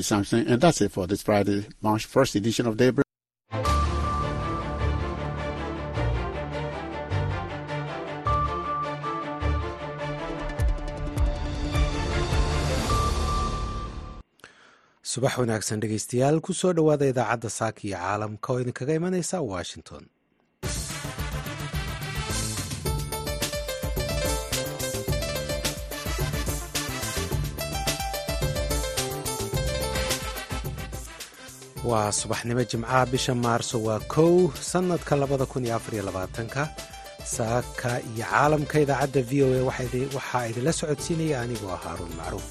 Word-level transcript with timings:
Something, 0.00 0.46
and 0.48 0.60
that's 0.60 0.80
it 0.80 0.90
for 0.90 1.06
this 1.06 1.22
Friday, 1.22 1.66
March 1.82 2.08
1st 2.08 2.36
edition 2.36 2.66
of 2.66 2.76
Daybreak. 2.78 3.04
subax 15.12 15.34
wanaagsan 15.42 15.80
dhegeystayaal 15.82 16.36
ku 16.46 16.52
soo 16.60 16.72
dhowaada 16.78 17.06
idaacadda 17.12 17.50
saaka 17.58 17.80
iyo 17.86 17.96
caalamka 18.02 18.48
oo 18.52 18.60
idinkaga 18.62 18.94
imanaysa 19.00 19.36
washington 19.52 20.04
waa 31.90 32.10
subaxnimo 32.20 32.62
jimcaha 32.70 33.02
bisha 33.12 33.32
maarso 33.44 33.76
waa 33.86 34.00
kow 34.14 34.34
sannadka 34.70 35.12
labada 35.22 35.46
kun 35.52 35.64
iyo 35.66 35.74
afariyo 35.78 36.02
labaatanka. 36.08 36.62
Saaka 37.36 37.90
iyo 38.10 38.24
caalamka 38.30 38.76
idaacadda 38.84 39.20
v 39.30 39.32
o 39.44 39.48
a 39.56 39.60
waxaa 40.16 40.48
idinla 40.50 40.72
socodsiinaya 40.80 41.36
anigoo 41.44 41.72
ah 41.76 41.80
haaruun 41.84 42.12
macruuf. 42.18 42.46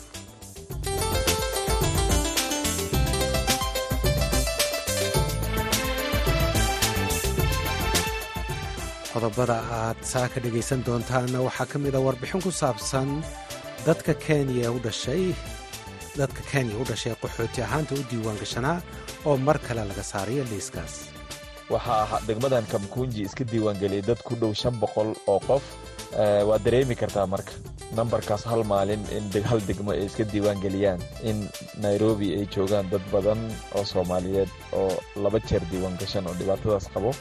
Qodobada 9.13 9.57
aad 9.79 9.97
saaka 10.13 10.37
dhegaysan 10.43 10.81
doontaanna 10.87 11.39
waxaa 11.47 11.67
ka 11.71 11.77
mid 11.83 11.93
a 11.99 12.01
warbixin 12.05 12.41
ku 12.45 12.51
saabsan 12.61 13.09
dadka 13.87 14.13
kenya 14.25 14.67
u 14.75 14.79
dhashay 14.85 15.23
dadka 16.19 16.41
kenya 16.51 16.75
u 16.81 16.83
dhashay 16.89 17.15
qaxooti 17.23 17.59
ahaanta 17.65 17.93
u 17.99 18.03
diiwaan 18.11 18.37
gashanaa 18.43 18.77
oo 19.25 19.37
mar 19.47 19.57
kale 19.67 19.83
laga 19.89 20.03
saarayo 20.11 20.43
liiskaas. 20.51 20.93
Waxaa 21.73 22.19
degmadan 22.27 22.65
kamkunji 22.71 23.21
iska 23.27 23.43
diiwaangeliyay 23.51 24.03
dad 24.09 24.19
ku 24.27 24.35
dhow 24.41 24.53
shan 24.61 24.75
boqol 24.81 25.09
oo 25.31 25.39
qof. 25.47 25.63
Waad 26.49 26.61
dareemi 26.65 26.95
kartaa 27.01 27.27
marka. 27.33 27.51
Nambarkaas 27.95 28.43
hal 28.51 28.63
maalin 28.71 29.03
in 29.17 29.43
hal 29.49 29.59
degmo 29.67 29.91
ay 29.91 30.05
iska 30.07 30.23
diiwaangeliyaan 30.31 30.99
in 31.29 31.37
nairobi 31.83 32.27
ay 32.37 32.45
joogaan 32.55 32.89
dad 32.91 33.03
badan 33.13 33.39
oo 33.75 33.85
soomaaliyeed 33.91 34.49
oo 34.79 34.91
laba 35.23 35.39
jeer 35.47 35.63
diiwaan 35.71 35.95
gashan 36.01 36.27
oo 36.27 36.33
dhibaatadaas 36.39 36.87
qabo. 36.93 37.11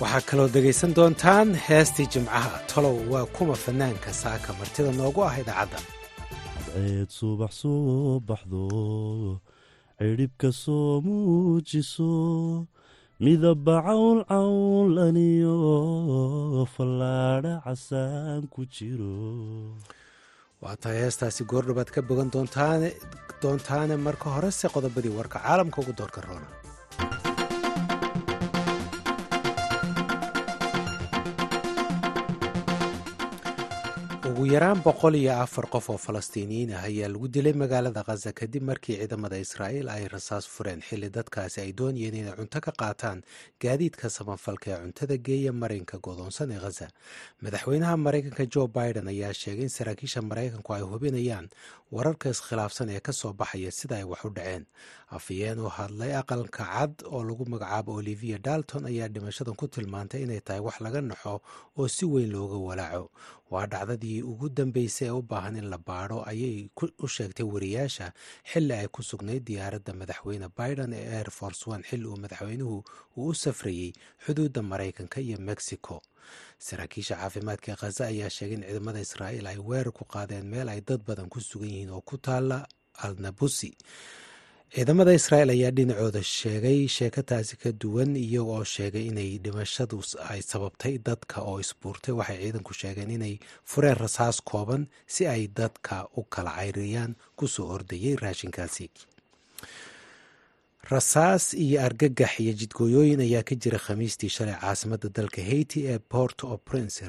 Waxaa 0.00 0.20
kaloo 0.28 0.48
dhegaysan 0.54 0.94
doontaan 0.96 1.48
heestii 1.68 2.06
jimcaha 2.12 2.58
tolow 2.72 2.96
waa 3.12 3.26
kuma 3.36 3.54
fanaanka 3.64 4.12
saaka 4.22 4.52
martida 4.58 4.92
noogu 4.92 5.20
ah 5.28 5.34
idaacadda 5.42 5.78
cadceed 6.78 7.10
subax 7.18 7.52
soo 7.62 8.20
baxdo 8.28 9.40
cidhibka 9.98 10.48
soo 10.62 11.00
muujiso 11.06 12.12
midaba 13.24 13.76
cawl 13.86 14.18
cawlaniyo 14.30 15.56
fallaadha 16.74 17.52
casaan 17.64 18.42
ku 18.52 18.60
jiro 18.74 19.16
waa 20.62 20.76
tahay 20.82 20.98
heestaasi 21.02 21.42
goordhobaad 21.50 21.90
ka 21.94 22.00
bogan 22.08 22.30
doontaane 23.42 23.94
marka 24.06 24.28
horese 24.36 24.66
qodobadii 24.74 25.14
warka 25.18 25.38
caalamka 25.44 25.78
ugu 25.82 25.92
doorka 25.98 26.20
roona 26.26 26.48
ugu 34.38 34.46
yaraan 34.54 34.80
boqol 34.86 35.14
iyo 35.18 35.32
afar 35.42 35.66
qof 35.72 35.86
oo 35.90 35.98
falastiiniyiin 35.98 36.70
ah 36.78 36.84
ayaa 36.86 37.08
lagu 37.10 37.26
dilay 37.34 37.52
magaalada 37.62 38.02
khaza 38.06 38.30
kadib 38.40 38.62
markii 38.70 38.94
ciidamada 39.00 39.38
israa'iil 39.44 39.88
ay 39.90 40.04
rasaas 40.14 40.46
fureen. 40.54 40.80
Xilli 40.88 41.08
dadkaasi 41.10 41.58
ay 41.64 41.72
doonayeen 41.78 42.14
inay 42.20 42.34
cunto 42.38 42.60
ka 42.60 42.72
qaataan 42.80 43.18
gaadiidka 43.62 44.06
samafalka 44.16 44.70
ee 44.70 44.78
cuntada 44.84 45.16
geeya 45.26 45.52
marinka 45.62 45.98
godoonsan 46.06 46.50
ee 46.54 46.60
khaza 46.64 46.86
madaxweynaha 47.42 47.96
maraykanka 48.06 48.44
jo 48.54 48.62
biden 48.76 49.08
ayaa 49.14 49.32
sheegay 49.42 49.66
in 49.66 49.72
saraakiisha 49.78 50.22
maraykanku 50.30 50.70
ay 50.76 50.82
hubinayaan 50.92 51.46
wararka 51.96 52.30
iskhilaafsan 52.30 52.88
ee 52.94 53.00
ka 53.00 53.12
soo 53.12 53.32
baxaya 53.40 53.70
sida 53.80 53.96
ay 54.00 54.04
wax 54.12 54.22
u 54.24 54.30
dhaceen 54.30 54.64
afayeen 55.16 55.58
oo 55.64 55.68
hadlay 55.78 56.12
aqalka 56.20 56.64
cad 56.72 56.94
oo 57.12 57.22
lagu 57.28 57.44
magacaabo 57.52 57.92
olivia 58.00 58.38
dalton 58.46 58.84
ayaa 58.90 59.08
dhimashadan 59.14 59.56
ku 59.60 59.66
tilmaantay 59.74 60.22
inay 60.24 60.40
tahay 60.46 60.60
wax 60.66 60.76
laga 60.84 61.00
naxo 61.10 61.34
oo 61.78 61.88
si 61.88 62.04
weyn 62.12 62.30
looga 62.34 62.56
walaaco. 62.68 63.10
Waa 63.50 63.66
dhacdadii 63.72 64.22
ugu 64.22 64.48
dambeysay 64.48 65.08
ee 65.08 65.10
u 65.16 65.22
baahan 65.30 65.56
in 65.56 65.68
la 65.72 65.78
baadho 65.88 66.18
ayay 66.30 66.68
u 67.04 67.06
sheegtay 67.14 67.46
wariyaasha 67.52 68.06
xilli 68.50 68.72
ay 68.80 68.88
ku 68.94 69.00
sugnayd 69.02 69.42
diyaaradda 69.48 69.92
madaxweyne 70.00 70.48
biden 70.58 70.92
ee 70.92 71.06
air 71.18 71.30
force 71.38 71.62
one 71.72 71.82
xilli 71.88 72.04
uu 72.12 72.16
madaxweynuhu 72.24 72.76
uu 73.16 73.26
u 73.28 73.34
safrayey 73.42 73.90
xuduudda 74.24 74.60
maraykanka 74.70 75.20
iyo 75.20 75.38
mexico. 75.50 76.02
Saraakiisha 76.66 77.14
caafimaadka 77.16 77.72
khaza 77.80 78.02
ayaa 78.12 78.30
sheegay 78.36 78.56
in 78.60 78.62
ciidamada 78.68 79.00
israa'iil 79.06 79.46
ay 79.52 79.56
weerar 79.68 79.92
ku 79.96 80.04
qaadeen 80.04 80.44
meel 80.52 80.68
ay 80.68 80.80
dad 80.88 81.00
badan 81.08 81.28
ku 81.32 81.40
sugan 81.40 81.68
yihiin 81.72 81.90
oo 81.96 82.00
ku 82.04 82.16
taala 82.26 82.58
alnabusi 83.04 83.70
ciidamada 84.74 85.12
israa'iil 85.18 85.50
ayaa 85.54 85.70
dhinacooda 85.76 86.22
sheegay 86.22 86.80
sheekataasi 86.96 87.54
ka 87.62 87.70
duwan 87.82 88.12
iyaga 88.16 88.52
oo 88.58 88.64
sheegay 88.74 89.04
inay 89.10 89.30
dhimashadu 89.44 89.98
ay 90.32 90.40
sababtay 90.50 90.94
dadka 91.08 91.40
oo 91.48 91.56
isbuurtay. 91.64 92.12
Waxay 92.18 92.38
ciidanku 92.44 92.72
sheegeen 92.80 93.10
inay 93.16 93.34
fureen 93.70 93.96
rasaas 94.04 94.38
kooban 94.50 94.82
si 95.06 95.26
ay 95.26 95.48
dadka 95.48 95.96
u 96.18 96.22
kala 96.34 96.52
cayriyaan 96.58 97.16
ku 97.36 97.46
soo 97.48 97.66
ordayay 97.76 98.14
raashinkaasi. 98.22 98.86
Rasaas 100.92 101.54
iyo 101.54 101.80
argagax 101.86 102.32
iyo 102.40 102.52
jidgooyooyin 102.60 103.20
ayaa 103.24 103.42
ka 103.48 103.54
jira 103.62 103.78
khamiistii 103.78 104.28
shalay 104.36 104.56
caasimadda 104.60 105.08
dalka 105.08 105.42
haiti 105.42 105.86
ee 105.92 105.98
port 105.98 106.44
o 106.44 106.56
prince 106.68 107.04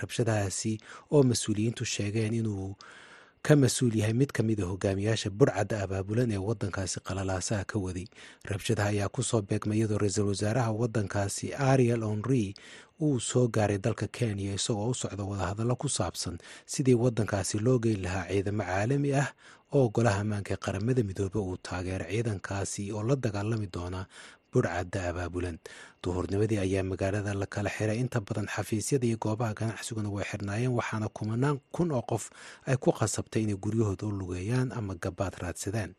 rabshadahaasi 0.00 0.72
oo 1.14 1.22
mas'uuliyiintu 1.22 1.84
sheegeen 1.94 2.34
inuu 2.34 2.74
ka 3.42 3.56
mas'uul 3.56 3.96
yahay 3.96 4.12
mid 4.12 4.30
ka 4.36 4.42
mid 4.42 4.60
a 4.60 4.66
hogaamiyaasha 4.68 5.30
burcadda 5.38 5.76
abaabulan 5.84 6.30
ee 6.30 6.36
waddankaasi 6.48 7.00
qalalaasaha 7.08 7.64
ka 7.70 7.76
waday 7.84 8.04
rabshadaha 8.50 8.88
ayaa 8.92 9.08
ku 9.08 9.22
soo 9.24 9.40
beegmay 9.48 9.78
iyadoo 9.80 9.98
ra'iisul 10.02 10.28
wasaaraha 10.32 10.70
waddankaasi 10.80 11.46
ariel 11.56 12.02
onri 12.04 12.52
uu 13.00 13.16
soo 13.20 13.48
gaaray 13.48 13.78
dalka 13.80 14.06
kenya 14.16 14.52
isagoo 14.60 14.92
u 14.92 14.94
socda 14.94 15.24
wadahadallo 15.24 15.74
ku 15.82 15.88
saabsan 15.88 16.36
sidii 16.68 16.94
waddankaasi 17.04 17.56
loo 17.64 17.78
geyn 17.80 18.02
lahaa 18.04 18.28
ciidamo 18.28 18.62
caalami 18.68 19.10
ah 19.22 19.28
oo 19.72 19.88
golaha 19.88 20.20
ammaanka 20.20 20.52
ee 20.54 20.60
qaramada 20.64 21.00
midoobe 21.08 21.38
uu 21.40 21.56
taageero 21.56 22.04
ciidankaasi 22.12 22.92
oo 22.92 23.02
la 23.08 23.16
dagaalami 23.16 23.66
doona 23.74 24.00
burcadda 24.52 25.00
abaabulan 25.16 25.56
duhurnimadii 26.02 26.58
ayaa 26.58 26.82
magaalada 26.82 27.34
la 27.34 27.46
kala 27.46 27.70
xiray. 27.70 27.98
Inta 28.00 28.20
badan 28.20 28.46
xafiisyada 28.46 29.06
iyo 29.06 29.16
goobaha 29.20 29.54
ganacsiguna 29.54 30.08
way 30.08 30.24
xirnaayeen 30.24 30.72
waxaana 30.72 31.08
kumanaan 31.08 31.60
kun 31.72 31.92
oo 31.92 32.02
qof 32.02 32.30
ay 32.66 32.76
ku 32.76 32.90
qasabtay 32.92 33.42
inay 33.44 33.56
guryahooda 33.60 34.06
u 34.06 34.10
lugeeyaan 34.12 34.72
ama 34.72 34.94
gabaad 34.96 35.34
raadsadaan. 35.42 35.92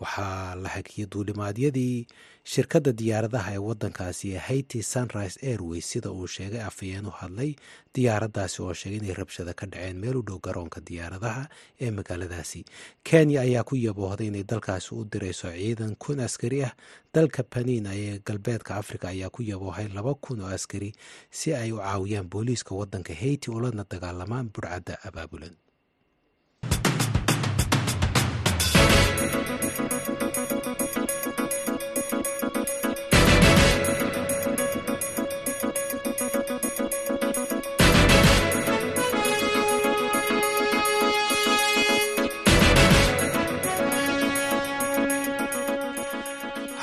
Waxaa 0.00 0.54
la 0.60 0.68
hakiyay 0.68 1.08
duulimaadyadii 1.08 2.06
shirkadda 2.44 2.92
diyaaradaha 2.92 3.54
ee 3.56 3.58
waddankaasi 3.68 4.34
ee 4.34 4.38
haiti 4.38 4.82
sunrise 4.82 5.40
airways 5.42 5.88
sida 5.90 6.10
uu 6.12 6.26
sheegay 6.26 6.60
afayeen 6.60 7.06
u 7.06 7.10
hadlay 7.10 7.56
diyaaraddaasi 7.96 8.62
oo 8.62 8.74
sheegay 8.74 8.98
inay 9.00 9.14
rabshada 9.16 9.54
ka 9.56 9.66
dhaceen 9.66 9.96
meel 9.96 10.16
u 10.16 10.22
dhow 10.22 10.38
garoonka 10.38 10.80
diyaaradaha 10.84 11.48
ee 11.80 11.90
magaaladaasi. 11.90 12.64
Kenya 13.04 13.40
ayaa 13.40 13.64
ku 13.64 13.74
yaboohday 13.76 14.26
inay 14.28 14.44
dalkaasi 14.44 14.94
u 14.94 15.04
dirayso 15.08 15.48
ciidan 15.48 15.96
kun 15.96 16.20
askari 16.20 16.60
ah. 16.68 16.72
Dalka 17.14 17.42
baniina 17.48 17.96
ee 17.96 18.20
galbeedka 18.20 18.76
africa 18.76 19.04
ayaa 19.08 19.30
ku 19.32 19.42
yaboohay 19.50 19.86
laba 19.96 20.12
kun 20.24 20.40
oo 20.44 20.50
askari 20.56 20.90
si 21.38 21.48
ay 21.60 21.70
u 21.72 21.78
caawiyaan 21.84 22.28
booliiska 22.32 22.72
waddanka 22.80 23.12
haiti 23.20 23.46
oo 23.52 23.60
lana 23.64 23.84
dagaalamaan 23.92 24.46
burcadda 24.54 24.94
abaabulan 25.08 25.54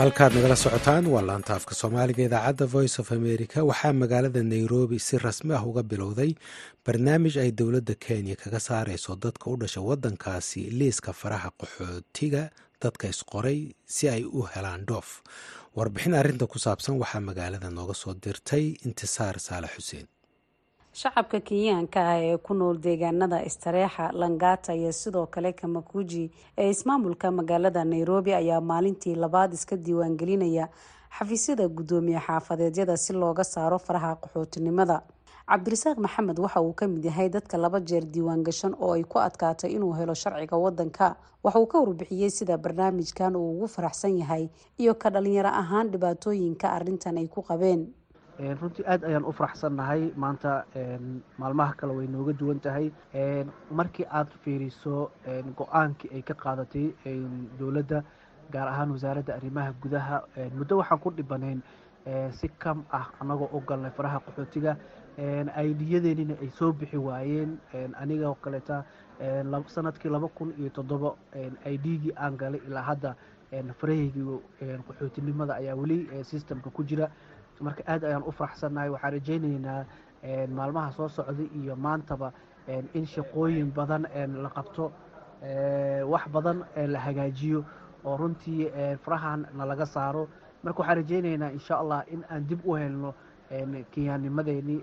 halkaad 0.03 0.33
nagala 0.35 0.55
socotaan 0.63 1.05
waa 1.13 1.23
laanta 1.29 1.51
afka 1.57 1.73
soomaaliga 1.81 2.23
idaacadda 2.27 2.65
voice 2.75 2.95
of 3.01 3.07
america. 3.19 3.57
Waxaa 3.69 3.93
magaalada 4.03 4.41
nairobi 4.53 4.97
si 5.07 5.15
rasmi 5.25 5.53
ah 5.57 5.63
uga 5.69 5.83
bilowday 5.91 6.31
barnaamij 6.85 7.35
ay 7.43 7.51
dowladda 7.59 7.95
kenya 8.05 8.35
kaga 8.43 8.59
saareyso 8.67 9.11
dadka 9.25 9.45
u 9.53 9.55
dhasha 9.61 9.81
waddankaasi 9.89 10.61
liiska 10.79 11.11
faraha 11.21 11.49
qaxootiga 11.59 12.43
dadka 12.83 13.05
isqoray 13.13 13.59
si 13.95 14.03
ay 14.15 14.23
u 14.37 14.41
helaan 14.53 14.83
dhoof. 14.89 15.09
Warbixin 15.77 16.13
arrinta 16.19 16.45
ku 16.51 16.57
saabsan 16.65 16.95
waxaa 17.03 17.23
magaalada 17.29 17.69
nooga 17.77 17.93
soo 18.01 18.13
dirtay 18.23 18.65
intisaar 18.87 19.35
saalax 19.47 19.71
xuseen 19.77 20.07
shacabka 20.99 21.39
kenyaanka 21.47 21.99
ah 22.11 22.19
ee 22.21 22.37
ku 22.37 22.53
nool 22.53 22.77
deegaanada 22.77 23.43
istareexa 23.49 24.11
langata 24.11 24.75
iyo 24.75 24.91
sidoo 24.91 25.25
kale 25.25 25.53
kamakuji 25.53 26.31
ee 26.57 26.69
ismaamulka 26.69 27.31
magaalada 27.31 27.83
nairobi 27.85 28.33
ayaa 28.33 28.61
maalintii 28.61 29.15
labaad 29.15 29.53
iska 29.53 29.75
diiwaangelinaya 29.77 30.69
xafiisyada 31.19 31.67
guddoomiye 31.67 32.19
xaafadeedyada 32.19 32.97
si 32.97 33.13
looga 33.13 33.43
saaro 33.43 33.79
faraha 33.79 34.15
qaxootinimada. 34.15 35.01
Cabdirasaaq 35.49 35.97
maxamed 35.97 36.39
waxa 36.39 36.61
uu 36.61 36.73
ka 36.73 36.87
mid 36.87 37.05
yahay 37.05 37.29
dadka 37.29 37.57
laba 37.57 37.79
jeer 37.79 38.05
diiwaan 38.05 38.43
gashan 38.43 38.73
oo 38.79 38.93
ay 38.93 39.03
ku 39.03 39.19
adkaatay 39.19 39.71
inuu 39.73 39.93
helo 39.93 40.13
sharciga 40.13 40.57
wadanka 40.57 41.15
waxa 41.43 41.59
uu 41.59 41.65
ka 41.67 41.77
warbixiyey 41.79 42.29
sida 42.29 42.57
barnaamijkan 42.57 43.35
uu 43.35 43.51
ugu 43.51 43.67
faraxsan 43.67 44.17
yahay 44.17 44.49
iyo 44.77 44.93
ka 44.95 45.09
dhalinyaro 45.09 45.49
ahaan 45.49 45.89
dhibaatooyinka 45.91 46.71
arintan 46.71 47.17
ay 47.17 47.27
ku 47.27 47.41
qabeen 47.41 47.87
runtii 48.39 48.83
aad 48.87 49.03
ayaan 49.03 49.25
u 49.25 49.31
faraxsannahay. 49.31 50.11
Maanta 50.15 50.65
maalmaha 51.37 51.73
kale 51.77 51.93
way 51.93 52.07
nooga 52.07 52.33
duwan 52.33 52.59
tahay. 52.59 52.91
Markii 53.71 54.05
aad 54.09 54.29
fiiriso 54.43 55.11
go'aankii 55.57 56.09
ay 56.13 56.21
ka 56.21 56.33
qaadatay 56.33 56.93
dowladda 57.59 58.03
gaar 58.51 58.67
ahaan 58.67 58.91
wasaaradda 58.91 59.35
arrimaha 59.35 59.73
gudaha 59.81 60.21
muddo 60.57 60.77
waxaan 60.77 60.99
ku 60.99 61.11
dhibanayn 61.11 61.61
si 62.31 62.47
kam 62.59 62.83
ah 62.91 63.07
anagoo 63.21 63.49
u 63.53 63.61
galnay 63.61 63.91
faraha 63.91 64.19
qaxootiga. 64.19 64.77
Aidiyadeenina 65.55 66.33
ay 66.41 66.49
soo 66.49 66.73
bixi 66.73 66.97
waayeen. 66.97 67.57
Aniga 68.01 68.29
oo 68.29 68.35
kaleeta 68.41 68.83
sannadkii 69.67 70.09
laba 70.09 70.27
kun 70.27 70.53
iyo 70.57 70.69
toddoba 70.69 71.13
idgii 71.65 72.13
aan 72.17 72.37
galay 72.37 72.61
ilaa 72.67 72.81
hadda 72.81 73.15
farahaygii 73.79 74.39
qaxootinimada 74.87 75.53
ayaa 75.55 75.75
weli 75.75 76.09
systemka 76.23 76.69
ku 76.69 76.83
jira 76.83 77.09
marka 77.61 77.83
aad 77.87 78.03
ayaan 78.03 78.23
u 78.27 78.31
faraxsannahay 78.31 78.89
waxaan 78.89 79.13
rajaynaynaa 79.13 79.85
maalmaha 80.57 80.91
soo 80.91 81.07
socda 81.09 81.43
iyo 81.59 81.75
maantaba 81.75 82.31
in 82.93 83.05
shaqooyin 83.05 83.71
badan 83.73 84.03
la 84.43 84.49
qabto 84.49 84.91
wax 86.11 86.23
badan 86.33 86.63
la 86.93 86.99
hagaajiyo 86.99 87.63
oo 88.05 88.17
runtii 88.17 88.71
farahan 89.03 89.47
nalaga 89.57 89.85
saaro. 89.85 90.27
Marka 90.63 90.79
waxaan 90.79 90.97
rajaynaynaa 90.97 91.51
insha 91.51 91.75
allah 91.79 92.03
in 92.07 92.23
aan 92.31 92.47
dib 92.47 92.59
u 92.65 92.73
helno 92.75 93.13
kenyaanimadeeni 93.91 94.75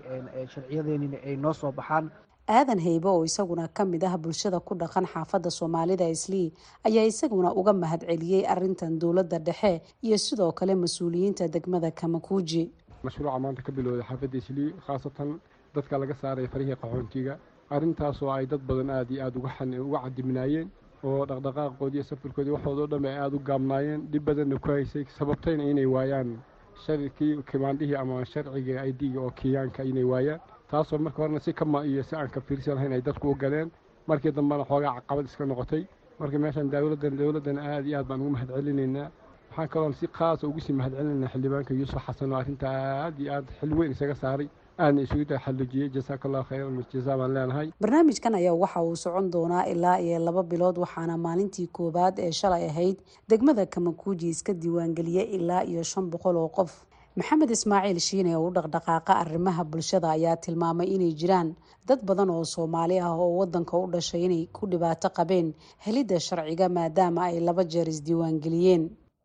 sharciyadeenina 0.53 1.17
ay 1.25 1.35
noo 1.37 1.53
soo 1.53 1.71
baxaan 1.71 2.11
aadan 2.57 2.79
heybe 2.79 3.07
oo 3.09 3.23
isaguna 3.25 3.67
ka 3.67 3.85
mid 3.85 4.03
ah 4.03 4.17
bulshada 4.17 4.59
ku 4.59 4.75
dhaqan 4.75 5.05
xaafadda 5.13 5.49
soomaalida 5.59 6.09
islii 6.15 6.47
ayaa 6.87 7.05
isaguna 7.11 7.53
uga 7.59 7.73
mahad 7.73 8.01
celiyey 8.09 8.43
arintan 8.53 8.99
dowladda 8.99 9.39
dhexe 9.39 9.81
iyo 10.01 10.17
sidoo 10.17 10.51
kale 10.51 10.75
mas'uuliyiinta 10.75 11.47
degmada 11.55 11.91
kamakuuji 11.91 12.63
mashruuca 13.03 13.39
maanta 13.39 13.61
ka 13.67 13.71
bilowday 13.71 14.03
xaafadda 14.09 14.37
islii 14.37 14.69
khaasatan 14.85 15.39
dadka 15.75 15.97
laga 16.01 16.15
saaraya 16.21 16.47
farihii 16.53 16.75
qaxoontiga 16.83 17.33
arrintaasoo 17.75 18.31
ay 18.37 18.45
dad 18.45 18.61
badan 18.69 18.89
aada 18.89 19.13
iyo 19.13 19.23
aada 19.25 19.39
uga 19.39 19.99
cadiminaayeen 20.05 20.67
oo 21.03 21.25
dhaqdhaqaaqoodii 21.29 21.97
iyo 21.99 22.03
safarkoodii 22.11 22.51
waxoodao 22.57 22.87
dhan 22.93 23.05
ay 23.05 23.17
aada 23.23 23.35
u 23.35 23.39
gaabnaayeen 23.49 24.01
dhib 24.11 24.23
badanna 24.25 24.59
ku 24.59 24.69
haysay 24.75 25.05
sababtayna 25.17 25.63
inay 25.71 25.85
waayaan 25.95 26.37
sharkii 26.85 27.33
kimaandhihii 27.51 27.95
ama 27.95 28.25
sharciga 28.25 28.83
i 28.89 28.91
d-ga 28.99 29.19
oo 29.21 29.31
kenyaanka 29.39 29.83
inay 29.83 30.03
waayaan 30.03 30.39
taasoo 30.71 30.97
marka 30.97 31.21
horena 31.23 31.39
si 31.39 31.53
kama 31.53 31.85
iyo 31.85 32.03
si 32.03 32.15
aan 32.15 32.29
ka 32.29 32.41
fiirsan 32.41 32.75
lahayn 32.75 32.93
ay 32.93 33.01
dadku 33.01 33.29
u 33.31 33.35
galeen. 33.35 33.71
Markii 34.07 34.31
dambena 34.31 34.63
xoogaa 34.65 34.95
caqabad 34.97 35.25
iska 35.25 35.45
noqotay. 35.45 35.83
Marka 36.19 36.37
meeshan 36.39 36.69
dowladdan 36.71 37.17
dowladdan 37.17 37.57
aada 37.59 37.87
iyo 37.87 37.97
aad 37.99 38.07
baan 38.07 38.21
ugu 38.21 38.29
mahad 38.29 38.49
celinaynaa 38.55 39.09
waxaan 39.49 39.67
kaloon 39.69 39.93
si 39.93 40.07
khaasa 40.07 40.47
ugu 40.47 40.59
sii 40.59 40.73
mahad 40.73 40.93
celinaynaa 40.97 41.29
xildhibaanka 41.33 41.73
yuusuf 41.73 42.01
xasan 42.07 42.31
oo 42.33 42.37
arrinta 42.39 42.67
aad 42.69 43.19
iyo 43.19 43.33
aad 43.33 43.45
xil 43.59 43.73
weyn 43.77 43.91
isaga 43.91 44.15
saaray. 44.15 44.49
Aadna 44.79 45.01
isugu 45.01 45.25
taxallujiyey 45.25 45.89
jasaaka 45.93 46.27
allahu 46.27 46.45
khayran 46.49 46.85
jazaa 46.93 47.17
baan 47.17 47.33
leenahay. 47.33 47.67
Barnaamijkan 47.81 48.35
ayaa 48.35 48.53
waxa 48.63 48.81
uu 48.83 48.95
socon 48.95 49.29
doonaa 49.31 49.65
ilaa 49.73 49.97
iyo 49.99 50.19
laba 50.19 50.43
bilood 50.43 50.77
waxaana 50.77 51.17
maalintii 51.17 51.67
koowaad 51.67 52.19
ee 52.19 52.31
shalay 52.31 52.65
ahayd. 52.69 52.97
Degmada 53.29 53.65
kamakuuji 53.65 54.29
iska 54.29 54.53
diiwaangeliyey 54.53 55.27
ilaa 55.37 55.61
iyo 55.63 55.83
shan 55.83 56.09
boqol 56.09 56.35
oo 56.37 56.47
qof 56.49 56.71
maxamed 57.17 57.49
ismaaciil 57.55 57.99
shiine 58.07 58.31
oo 58.37 58.47
u 58.47 58.51
dhaqdhaqaaqa 58.55 59.13
arrimaha 59.23 59.63
bulshada 59.71 60.07
ayaa 60.15 60.35
tilmaamay 60.43 60.87
inay 60.95 61.13
jiraan 61.21 61.49
dad 61.87 61.99
badan 62.09 62.29
oo 62.29 62.43
soomaali 62.55 62.99
ah 62.99 63.11
oo 63.23 63.31
wadanka 63.39 63.77
u 63.77 63.87
dhashay 63.93 64.23
inay 64.27 64.43
ku 64.55 64.67
dhibaato 64.71 65.09
qabeen 65.17 65.47
helidda 65.85 66.19
sharciga 66.27 66.69
maadaama 66.69 67.21
ay 67.29 67.39
laba 67.47 67.63
jeer 67.63 67.87
isdiiwaangeliyeen 67.93 68.83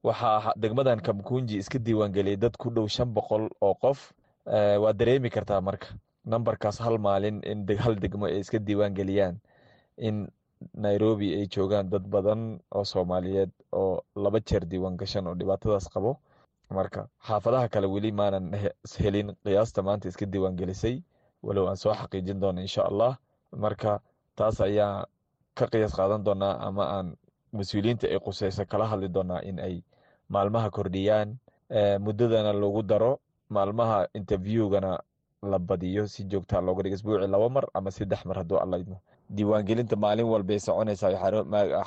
waxaa 0.09 0.53
degmadan 0.63 1.01
kamkunji 1.07 1.57
iska 1.63 1.79
diiwaangeliyay 1.79 2.37
dad 2.37 2.55
ku 2.59 2.71
dhow 2.71 2.87
shan 2.89 3.09
boqol 3.15 3.49
oo 3.61 3.75
qof. 3.75 4.13
Waad 4.83 4.97
dareemi 4.99 5.31
kartaa 5.31 5.61
marka 5.61 5.87
nambarkaas 6.25 6.79
hal 6.79 6.99
maalin 6.99 7.41
in 7.51 7.67
hal 7.79 7.95
degmo 8.03 8.27
ay 8.27 8.39
iska 8.41 8.59
diiwaangeliyaan 8.59 9.37
in 9.99 10.27
nairobi 10.75 11.35
ay 11.39 11.47
joogaan 11.55 11.91
dad 11.91 12.05
badan 12.15 12.59
oo 12.75 12.85
soomaaliyeed 12.85 13.51
oo 13.73 14.03
laba 14.17 14.39
jeer 14.41 14.65
diiwaan 14.71 14.97
gashan 14.97 15.27
oo 15.27 15.35
dhibaatadaas 15.35 15.89
qabo 15.95 16.19
marka 16.71 17.09
xaafadaha 17.27 17.69
kale 17.69 17.87
weli 17.87 18.13
maanan 18.13 18.51
helin 18.99 19.35
qiyaasta 19.45 19.83
maanta 19.83 20.09
iska 20.09 20.27
diiwaangelisay 20.27 21.03
walow 21.43 21.69
aan 21.69 21.77
soo 21.77 21.95
xaqiijin 21.95 22.41
doono 22.41 22.61
insha 22.61 22.83
allah. 22.85 23.17
Marka 23.57 24.01
taas 24.37 24.61
ayaa 24.61 25.07
ka 25.55 25.67
qiyaas 25.67 25.95
qaadan 25.97 26.25
doonaa 26.25 26.59
ama 26.67 26.85
aan 26.85 27.17
mas'uuliyiinta 27.53 28.07
ay 28.09 28.19
quseyso 28.19 28.65
kala 28.67 28.87
hadli 28.87 29.09
doonaa 29.09 29.41
in 29.43 29.59
ay 29.61 29.83
maalmaha 30.29 30.71
kordhiyaan. 30.71 31.39
Muddadana 32.01 32.53
lagu 32.53 32.83
daro 32.83 33.19
maalmaha 33.49 34.07
interviewgana 34.15 34.99
la 35.43 35.59
badiyo 35.59 36.07
si 36.07 36.25
joogtaa 36.25 36.61
looga 36.61 36.83
dhigo 36.83 36.95
isbuuci 36.97 37.27
laba 37.27 37.49
mar 37.49 37.65
ama 37.75 37.91
saddex 37.91 38.25
mar 38.25 38.37
hadduu 38.37 38.59
alla 38.59 38.79
idmo. 38.79 39.01
Diiwaangelinta 39.31 39.97
maalin 39.97 40.27
walbay 40.27 40.59
soconaysaa 40.59 41.11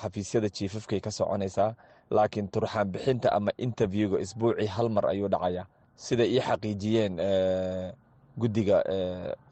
xafiisyada 0.02 0.50
jiifafkay 0.50 1.00
ka 1.00 1.12
soconaysaa 1.12 1.76
laakiin 2.12 2.48
turxaan 2.54 2.88
bixinta 2.92 3.30
ama 3.32 3.52
interviewga 3.58 4.18
isbuucii 4.20 4.68
hal 4.76 4.90
mar 4.90 5.06
ayuu 5.12 5.28
dhacaya. 5.34 5.66
Sida 5.96 6.24
ii 6.26 6.40
xaqiijiyeen 6.48 7.14
guddiga 8.40 8.78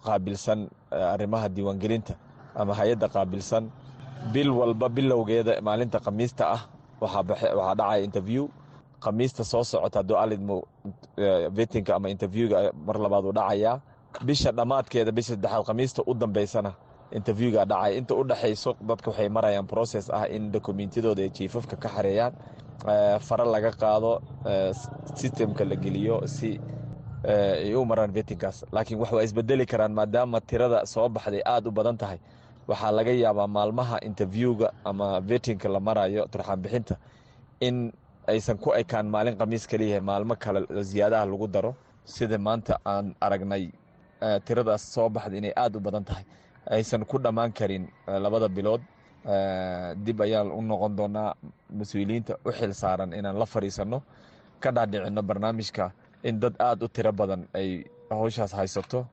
qaabilsan 0.06 0.60
arrimaha 0.92 1.50
diiwaangelinta 1.50 2.14
ama 2.56 2.74
hay'adda 2.80 3.08
qaabilsan 3.16 3.64
bil 4.34 4.50
walba 4.60 4.90
bilowgeeda 4.90 5.62
maalinta 5.62 6.00
khamiista 6.00 6.44
ah 6.56 6.62
waxaa 7.02 7.76
dhacaya 7.76 8.04
interview. 8.04 8.48
Khamiista 9.04 9.44
soo 9.44 9.64
socota 9.64 10.00
hadduu 10.00 10.18
alidmo 10.18 10.64
vetinka 11.58 11.96
ama 11.96 12.10
interviewga 12.10 12.72
mar 12.86 12.98
labaad 12.98 13.26
uu 13.26 13.32
dhacayaa 13.40 13.76
bisha 14.26 14.52
dhammaadkeeda 14.52 15.12
bisha 15.12 15.30
saddexaad 15.38 15.64
khamiista 15.68 16.02
u 16.10 16.14
dambeysana 16.14 16.72
interviewga 17.12 17.66
dhacaya 17.66 17.96
inta 17.98 18.16
u 18.16 18.24
dhexayso 18.24 18.76
dadka 18.90 19.10
waxay 19.12 19.30
marayaan 19.30 19.68
process 19.68 20.10
ah 20.10 20.26
in 20.28 20.52
dokumentiyadooda 20.52 21.22
ay 21.24 21.30
jiifafka 21.30 21.76
ka 21.76 21.90
xareeyaan 21.90 22.34
fare 23.28 23.46
laga 23.46 23.72
qaado 23.72 24.22
systemka 25.16 25.66
la 25.66 25.76
geliyo 25.76 26.28
si 26.28 26.60
ay 27.28 27.74
u 27.76 27.86
maraan 27.86 28.12
vetinkaas 28.12 28.66
laakiin 28.72 29.00
wax 29.00 29.12
waa 29.12 29.24
isbedeli 29.24 29.66
karaan 29.66 29.94
maadaama 29.94 30.42
tirada 30.42 30.86
soo 30.86 31.10
baxday 31.10 31.42
aada 31.46 31.70
u 31.70 31.72
badan 31.72 31.98
tahay. 31.98 32.20
Waxaa 32.68 32.92
laga 32.92 33.12
yaabaa 33.12 33.48
maalmaha 33.48 33.98
interviewga 34.10 34.72
ama 34.86 35.20
vetinka 35.30 35.70
la 35.70 35.80
marayo 35.80 36.28
turxaan 36.28 36.60
bixinta 36.62 36.96
in 37.62 37.92
aysan 38.28 38.58
ku 38.58 38.70
ekaan 38.82 39.08
maalin 39.10 39.36
khamiis 39.40 39.68
kaliyahay 39.68 40.02
maalmo 40.10 40.36
kale 40.36 40.60
ziyaadaha 40.84 41.26
lagu 41.26 41.48
daro. 41.48 41.76
Sida 42.06 42.38
maanta 42.38 42.80
aan 42.86 43.16
aragnay 43.22 43.72
tiradaas 44.46 44.84
soo 44.94 45.10
baxda 45.10 45.38
inay 45.38 45.54
aada 45.56 45.78
u 45.78 45.82
badan 45.82 46.04
tahay 46.04 46.24
aysan 46.76 47.06
ku 47.06 47.18
dhammaan 47.20 47.52
karin 47.54 47.88
labada 48.08 48.48
bilood. 48.50 48.82
Dib 50.06 50.20
ayaan 50.22 50.52
u 50.52 50.62
noqon 50.62 50.96
doonaa 50.98 51.34
mas'uuliyiinta 51.80 52.34
u 52.48 52.52
xil 52.52 52.74
saaran 52.74 53.12
inaan 53.14 53.36
la 53.40 53.46
fadhiisanno 53.46 54.00
ka 54.64 54.70
dhaadhicino 54.72 55.22
barnaamijka 55.30 55.92
in 56.24 56.40
dad 56.40 56.56
aada 56.60 56.86
u 56.86 56.88
tiro 56.90 57.12
badan 57.12 57.42
ay 57.54 57.84
howshaas 58.10 58.54
haysato 58.60 59.06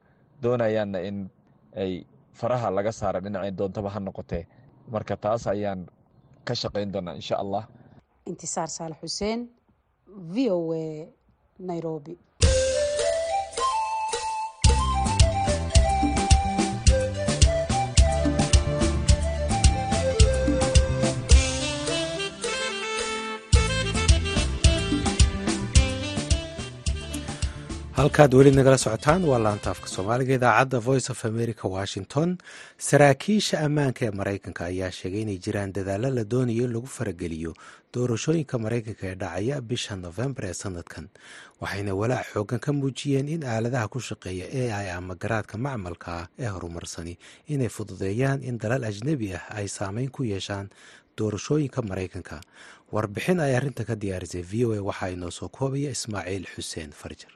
doonayaanna 0.43 0.99
in 1.09 1.29
ay 1.77 2.05
faraha 2.39 2.71
laga 2.71 2.93
saara 2.93 3.21
dhinacay 3.25 3.51
doontaba 3.59 3.91
ha 3.95 4.01
noqotee. 4.01 4.47
Marka 4.93 5.17
taas 5.17 5.47
ayaan 5.47 5.81
ka 6.47 6.55
shaqayn 6.55 6.93
doonaa 6.95 7.15
insha 7.21 7.37
allah. 7.43 7.65
Intisaar 8.31 8.69
saalax 8.77 8.99
xuseen 9.03 9.41
v 10.35 10.51
o 10.51 10.73
a 10.73 11.09
nairobi 11.59 12.15
halkaad 28.05 28.35
weli 28.37 28.51
nagala 28.53 28.79
socotaan 28.79 29.23
waa 29.31 29.39
laantaafka 29.45 29.87
soomaaliga 29.89 30.35
idaacadda 30.39 30.79
voice 30.89 31.09
of 31.13 31.25
america 31.25 31.65
washington. 31.77 32.29
Saraakiisha 32.89 33.57
ammaanka 33.67 34.01
ee 34.07 34.11
maraykanka 34.21 34.63
ayaa 34.71 34.91
sheegay 34.99 35.21
inay 35.25 35.39
jiraan 35.45 35.73
dadaalo 35.77 36.09
la 36.17 36.25
doonayo 36.33 36.65
in 36.67 36.73
lagu 36.75 36.87
farageliyo 36.97 37.53
doorashooyinka 37.95 38.57
maraykanka 38.65 39.05
ee 39.11 39.15
dhacaya 39.23 39.57
bisha 39.71 39.97
nofembar 39.97 40.45
ee 40.51 40.53
sanadkan. 40.63 41.07
Waxayna 41.61 41.93
walaac 42.01 42.27
xoogan 42.35 42.61
ka 42.65 42.71
muujiyeen 42.79 43.29
in 43.35 43.43
aaladaha 43.53 43.89
ku 43.93 43.99
shaqeeya 44.09 44.47
e 44.53 44.65
i 44.69 44.87
ama 44.99 45.15
garaadka 45.23 45.57
macmalka 45.67 46.11
ah 46.21 46.27
ee 46.43 46.51
horumarsani 46.55 47.15
inay 47.55 47.69
fududeeyaan 47.77 48.41
in 48.49 48.57
dalal 48.63 48.85
ajnebi 48.91 49.29
ah 49.39 49.45
ay 49.59 49.67
saameyn 49.77 50.11
ku 50.17 50.23
yeeshaan 50.33 50.67
doorashooyinka 51.19 51.81
maraykanka. 51.91 52.37
Warbixin 52.95 53.41
ay 53.47 53.53
arrinta 53.59 53.83
ka 53.89 53.95
diyaarisay 54.03 54.43
v 54.51 54.65
o 54.67 54.73
a 54.77 54.81
waxaa 54.91 55.11
inoo 55.17 55.31
soo 55.39 55.49
koobaya 55.57 55.91
ismaaciil 55.97 56.45
xuseen 56.55 56.93
farjar 57.03 57.34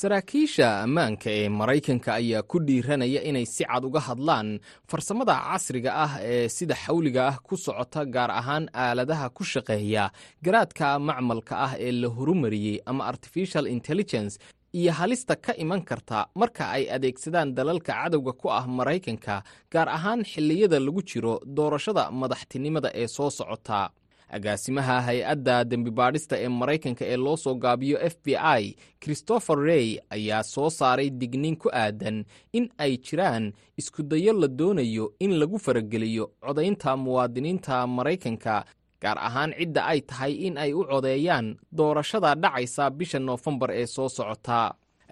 saraakiisha 0.00 0.68
ammaanka 0.84 1.30
ee 1.30 1.48
maraykanka 1.48 2.10
ayaa 2.14 2.42
ku 2.50 2.58
dhiiranaya 2.66 3.20
inay 3.28 3.44
si 3.46 3.64
cad 3.64 3.84
uga 3.84 4.00
hadlaan 4.00 4.48
farsamada 4.90 5.34
casriga 5.48 5.90
ah 6.04 6.12
ee 6.32 6.48
sida 6.48 6.74
xawliga 6.84 7.22
ah 7.30 7.36
ku 7.46 7.56
socota 7.56 8.04
gaar 8.14 8.30
ahaan 8.40 8.64
aaladaha 8.74 9.28
ku 9.36 9.44
shaqeeya 9.44 10.04
garaadka 10.44 10.86
macmalka 11.08 11.54
ah 11.66 11.72
ee 11.86 11.92
la 11.92 12.08
horumariyey 12.08 12.80
ama 12.90 13.04
artificial 13.12 13.66
intelligence 13.76 14.38
iyo 14.72 14.92
halista 14.92 15.36
ka 15.36 15.52
iman 15.64 15.82
karta 15.84 16.18
marka 16.40 16.64
ay 16.76 16.84
adeegsadaan 16.96 17.52
dalalka 17.54 17.92
cadowga 17.92 18.32
ku 18.32 18.46
ah 18.58 18.64
maraykanka 18.78 19.42
gaar 19.74 19.88
ahaan 19.96 20.24
xilliyada 20.32 20.78
lagu 20.86 21.02
jiro 21.10 21.34
doorashada 21.56 22.04
madaxtinimada 22.20 22.88
ee 23.00 23.06
soo 23.16 23.30
socota 23.30 23.90
agaasimaha 24.36 24.96
hay'adda 25.06 25.56
dembibaadhista 25.70 26.34
ee 26.44 26.48
maraykanka 26.60 27.04
ee 27.12 27.16
loo 27.24 27.36
soo 27.44 27.54
gaabiyo 27.64 27.96
f 28.10 28.14
b 28.24 28.36
i 28.60 28.76
christopher 29.02 29.58
rey 29.68 29.88
ayaa 30.16 30.42
soo 30.42 30.70
saaray 30.78 31.10
digniin 31.20 31.56
ku 31.62 31.68
aadan 31.82 32.24
in 32.52 32.64
ay 32.84 32.92
jiraan 33.06 33.52
iskudayo 33.80 34.32
la 34.42 34.48
doonayo 34.58 35.04
in 35.24 35.32
lagu 35.40 35.58
farageliyo 35.58 36.24
codaynta 36.44 36.96
muwaadiniinta 37.04 37.86
maraykanka 37.96 38.54
gaar 39.02 39.18
ahaan 39.28 39.50
cidda 39.58 39.82
ay 39.92 40.00
tahay 40.10 40.32
in 40.46 40.54
ay 40.64 40.70
u 40.72 40.82
codeeyaan 40.90 41.46
doorashada 41.78 42.34
dhacaysa 42.42 42.84
bisha 42.98 43.18
noofembar 43.18 43.70
ee 43.80 43.86
soo 43.86 44.08
socota 44.08 44.58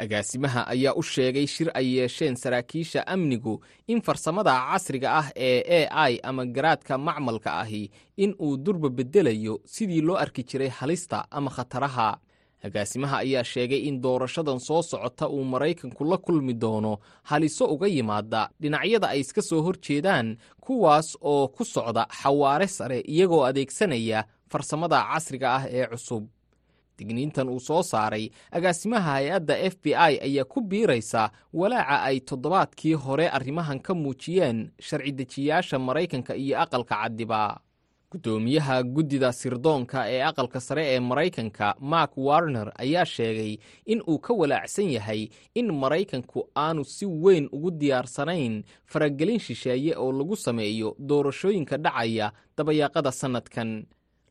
agaasimaha 0.05 0.61
ayaa 0.75 0.95
u 0.97 1.03
sheegay 1.03 1.47
shir 1.55 1.69
ay 1.75 1.87
yeesheen 1.97 2.37
saraakiisha 2.43 3.07
amnigu 3.15 3.55
in 3.93 4.01
farsamada 4.07 4.55
casriga 4.71 5.09
ah 5.21 5.29
ee 5.37 5.87
a 5.91 6.05
i 6.11 6.19
ama 6.31 6.45
garaadka 6.57 6.99
macmalka 6.99 7.51
ahi 7.63 7.91
in 8.17 8.35
uu 8.41 8.57
durba 8.57 8.89
beddelayo 8.89 9.55
sidii 9.75 10.01
loo 10.09 10.17
arki 10.25 10.43
jiray 10.51 10.69
halista 10.69 11.19
ama 11.31 11.51
khataraha. 11.51 12.11
Agaasimaha 12.63 13.17
ayaa 13.25 13.45
sheegay 13.45 13.81
in 13.89 14.01
doorashadan 14.05 14.59
soo 14.61 14.83
socota 14.83 15.29
uu 15.29 15.45
maraykanku 15.45 16.05
la 16.05 16.17
kulmi 16.19 16.55
doono 16.55 16.99
haliso 17.23 17.65
uga 17.75 17.87
yimaada 17.89 18.43
dhinacyada 18.61 19.09
ay 19.09 19.21
iska 19.25 19.43
soo 19.43 19.63
hor 19.63 19.77
jeedaan 19.87 20.37
kuwaas 20.65 21.17
oo 21.21 21.49
ku 21.49 21.65
socda 21.65 22.05
xawaare 22.23 22.67
sare 22.69 22.99
iyagoo 23.15 23.45
adeegsanaya 23.49 24.25
farsamada 24.53 24.99
casriga 25.13 25.49
ah 25.57 25.65
ee 25.79 25.87
cusub 25.93 26.25
digniintan 27.01 27.49
uu 27.55 27.61
soo 27.69 27.83
saaray 27.93 28.25
agaasimaha 28.57 29.11
hay'adda 29.17 29.55
f 29.71 29.75
b 29.83 29.95
i 29.95 30.13
ayaa 30.29 30.45
ku 30.53 30.61
biiraysa 30.71 31.23
walaaca 31.61 31.97
ay 32.09 32.21
toddobaadkii 32.31 32.95
hore 33.05 33.27
arrimahan 33.39 33.81
ka 33.87 33.93
muujiyeen 34.03 34.61
sharci 34.89 35.13
dejiyaasha 35.21 35.79
maraykanka 35.89 36.33
iyo 36.45 36.55
aqalka 36.65 36.95
caddiba 37.03 37.43
guddoomiyaha 38.13 38.77
guddida 38.83 39.29
sirdoonka 39.33 39.99
ee 40.15 40.23
aqalka 40.29 40.61
sare 40.61 40.83
ee 40.95 41.01
maraykanka 41.11 41.67
mark 41.93 42.13
warner 42.17 42.73
ayaa 42.85 43.05
sheegay 43.05 43.53
in 43.93 44.03
uu 44.09 44.19
ka 44.19 44.33
walaacsan 44.41 44.89
yahay 44.97 45.29
in 45.55 45.69
maraykanku 45.83 46.41
aanu 46.65 46.83
si 46.95 47.07
weyn 47.07 47.47
ugu 47.53 47.71
diyaarsanayn 47.71 48.65
faragelin 48.93 49.39
shisheeye 49.39 49.95
oo 49.97 50.11
lagu 50.13 50.37
sameeyo 50.37 50.97
doorashooyinka 50.99 51.77
dhacaya 51.85 52.33
dabayaaqada 52.57 53.13
sannadkan 53.21 53.71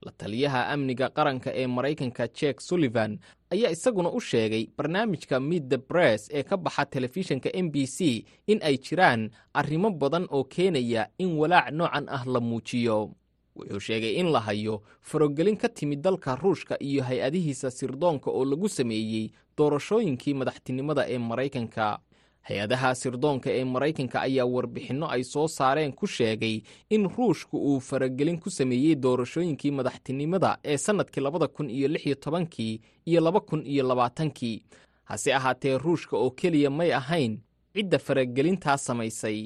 la 0.02 0.12
taliyaha 0.12 0.68
amniga 0.74 1.10
qaranka 1.10 1.52
ee 1.56 1.68
maraykanka 1.68 2.28
jek 2.28 2.62
sullivan 2.62 3.20
ayaa 3.52 3.72
isaguna 3.72 4.10
u 4.12 4.20
sheegay 4.22 4.68
barnaamijka 4.78 5.40
mid 5.40 5.70
the 5.70 5.78
bress 5.78 6.30
ee 6.34 6.44
ka 6.44 6.58
baxa 6.58 6.86
telefishinka 6.86 7.50
m 7.54 7.72
b 7.72 7.86
c 7.88 8.26
in 8.48 8.60
ay 8.64 8.78
jiraan 8.78 9.30
arrimo 9.54 9.90
badan 9.92 10.28
oo 10.32 10.44
keenaya 10.44 11.10
in 11.18 11.32
walaac 11.38 11.72
noocan 11.72 12.06
ah 12.10 12.24
la 12.26 12.40
muujiyo. 12.40 13.12
Wuxuu 13.56 13.80
sheegay 13.80 14.14
in 14.16 14.32
la 14.32 14.40
hayo 14.40 14.82
farogelin 15.02 15.58
ka 15.58 15.68
timid 15.70 16.02
dalka 16.02 16.36
ruushka 16.36 16.78
iyo 16.80 17.04
hay'adihiisa 17.04 17.72
sirdoonka 17.72 18.32
oo 18.32 18.46
lagu 18.46 18.70
sameeyey 18.70 19.32
doorashooyinkii 19.58 20.34
madaxtinimada 20.34 21.04
ee 21.10 21.18
maraykanka 21.18 22.00
hay'adaha 22.48 22.90
sirdoonka 23.02 23.50
ee 23.60 23.64
maraykanka 23.74 24.18
ayaa 24.28 24.46
warbixinno 24.56 25.08
ay 25.16 25.24
soo 25.24 25.48
saareen 25.48 25.94
ku 26.00 26.08
sheegay 26.08 26.56
in 26.90 27.04
ruushku 27.16 27.58
uu 27.70 27.80
faragelin 27.90 28.40
ku 28.40 28.50
sameeyey 28.50 28.96
doorashooyinkii 29.04 29.72
madaxtinimada 29.80 30.58
ee 30.72 30.78
sannadkii 30.78 31.22
labada 31.26 31.48
kun 31.48 31.70
iyo 31.70 31.88
lix 31.88 32.06
iyo 32.06 32.16
tobankii 32.16 32.82
iyo 33.06 33.22
laba 33.22 33.40
kun 33.40 33.62
iyo 33.66 33.84
labaatankii. 33.88 34.64
Hase 35.04 35.34
ahaatee 35.34 35.78
ruushka 35.78 36.18
oo 36.18 36.32
keliya 36.32 36.70
may 36.70 36.94
ahayn 36.94 37.40
cidda 37.74 37.98
faragelintaas 38.00 38.86
samaysay. 38.86 39.40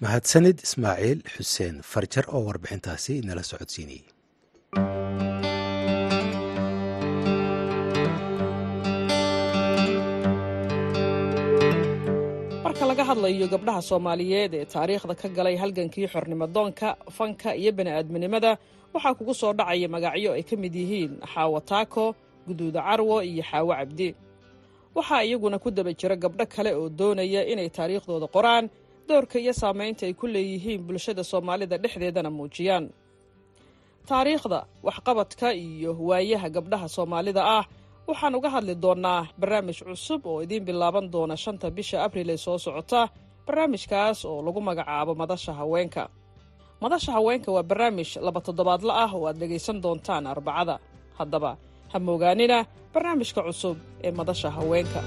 Mahadsanid 0.00 0.58
ismaaciil 0.66 1.20
xuseen 1.34 1.76
farjar 1.92 2.24
oo 2.34 2.42
warbixintaasi 2.48 3.14
nala 3.26 3.42
socodsiinayay 3.50 4.04
laga 12.96 13.04
hadlayo 13.10 13.46
gabdhaha 13.54 13.82
soomaaliyeed 13.90 14.52
ee 14.54 14.64
taariikhda 14.74 15.14
ka 15.20 15.28
galay 15.36 15.56
halgankii 15.62 16.06
xornimadoonka 16.14 16.88
fanka 17.16 17.50
iyo 17.60 17.72
bani'aadminimada 17.78 18.50
waxaa 18.94 19.14
kugu 19.18 19.34
soo 19.40 19.52
dhacaya 19.58 19.88
magacyo 19.94 20.30
ay 20.36 20.42
ka 20.48 20.56
mid 20.62 20.74
yihiin 20.74 21.12
xaawo 21.32 21.60
taako 21.60 22.04
guduuda 22.46 22.80
carwo 22.88 23.16
iyo 23.22 23.42
xaawo 23.50 23.72
cabdi. 23.78 24.08
Waxaa 24.96 25.22
iyaguna 25.26 25.58
ku 25.58 25.68
daba 25.70 25.92
jira 25.92 26.16
gabdho 26.16 26.46
kale 26.46 26.70
oo 26.74 26.88
doonaya 26.88 27.40
inay 27.52 27.68
taariikhdooda 27.76 28.26
qoraan 28.34 28.64
doorka 29.08 29.36
iyo 29.38 29.52
saamaynta 29.52 30.06
ay 30.08 30.14
ku 30.14 30.26
leeyihiin 30.26 30.80
bulshada 30.86 31.24
soomaalida 31.24 31.76
dhexdeedana 31.82 32.30
muujiyaan. 32.30 32.88
Taariikhda 34.08 34.58
waxqabadka 34.86 35.52
iyo 35.54 35.90
waayaha 36.08 36.48
gabdhaha 36.48 36.88
soomaalida 36.96 37.42
ah 37.58 37.64
waxaan 38.08 38.34
uga 38.38 38.48
hadli 38.54 38.74
doonnaa 38.84 39.26
barnaamij 39.40 39.78
cusub 39.88 40.22
oo 40.26 40.40
idiin 40.44 40.64
bilaaban 40.68 41.06
doona 41.12 41.36
shanta 41.44 41.70
bisha 41.76 41.96
abril 42.06 42.28
ee 42.30 42.36
soo 42.46 42.58
socota 42.58 43.00
barnaamijkaas 43.46 44.18
oo 44.30 44.38
lagu 44.46 44.60
magacaabo 44.68 45.12
madasha 45.14 45.52
haweenka. 45.60 46.02
Madasha 46.82 47.10
haweenka 47.16 47.50
waa 47.56 47.62
barnaamij 47.70 48.10
laba 48.26 48.40
toddobaadla 48.46 48.92
ah 49.04 49.10
oo 49.16 49.26
aad 49.28 49.36
dhegaysan 49.40 49.78
doontaan 49.84 50.26
arbacada. 50.32 50.74
Haddaba 51.18 51.50
ha 51.92 51.98
moogaanina 52.06 52.58
barnaamijka 52.94 53.40
cusub 53.46 53.76
ee 54.04 54.12
madasha 54.18 54.48
haweenka 54.56 55.00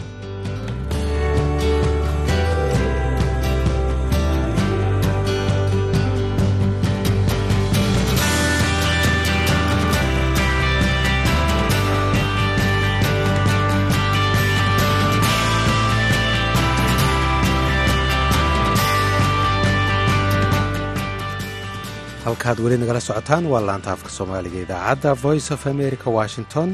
halkaad 22.26 22.60
weli 22.64 22.78
nagala 22.82 23.00
socotaan 23.08 23.46
waa 23.52 23.62
laanta 23.70 23.92
afka 23.96 24.10
soomaaliga 24.18 24.60
idaacadda 24.66 25.14
voice 25.26 25.48
of 25.54 25.62
america 25.68 26.08
washington. 26.20 26.70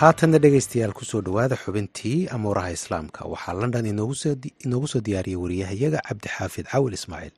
Haatanna 0.00 0.38
dhegaystayaal 0.44 0.92
ku 0.98 1.04
soo 1.04 1.20
dhowaada 1.26 1.56
xubintii 1.62 2.28
amuuraha 2.36 2.70
islaamka. 2.78 3.20
Waxaa 3.32 3.54
london 3.60 3.86
inoogu 3.86 4.86
soo 4.92 5.00
diyaariyey 5.06 5.40
wariyahayaga 5.42 6.00
cabdixaafid 6.08 6.66
cawil 6.72 6.92
ismaaciil 6.98 7.34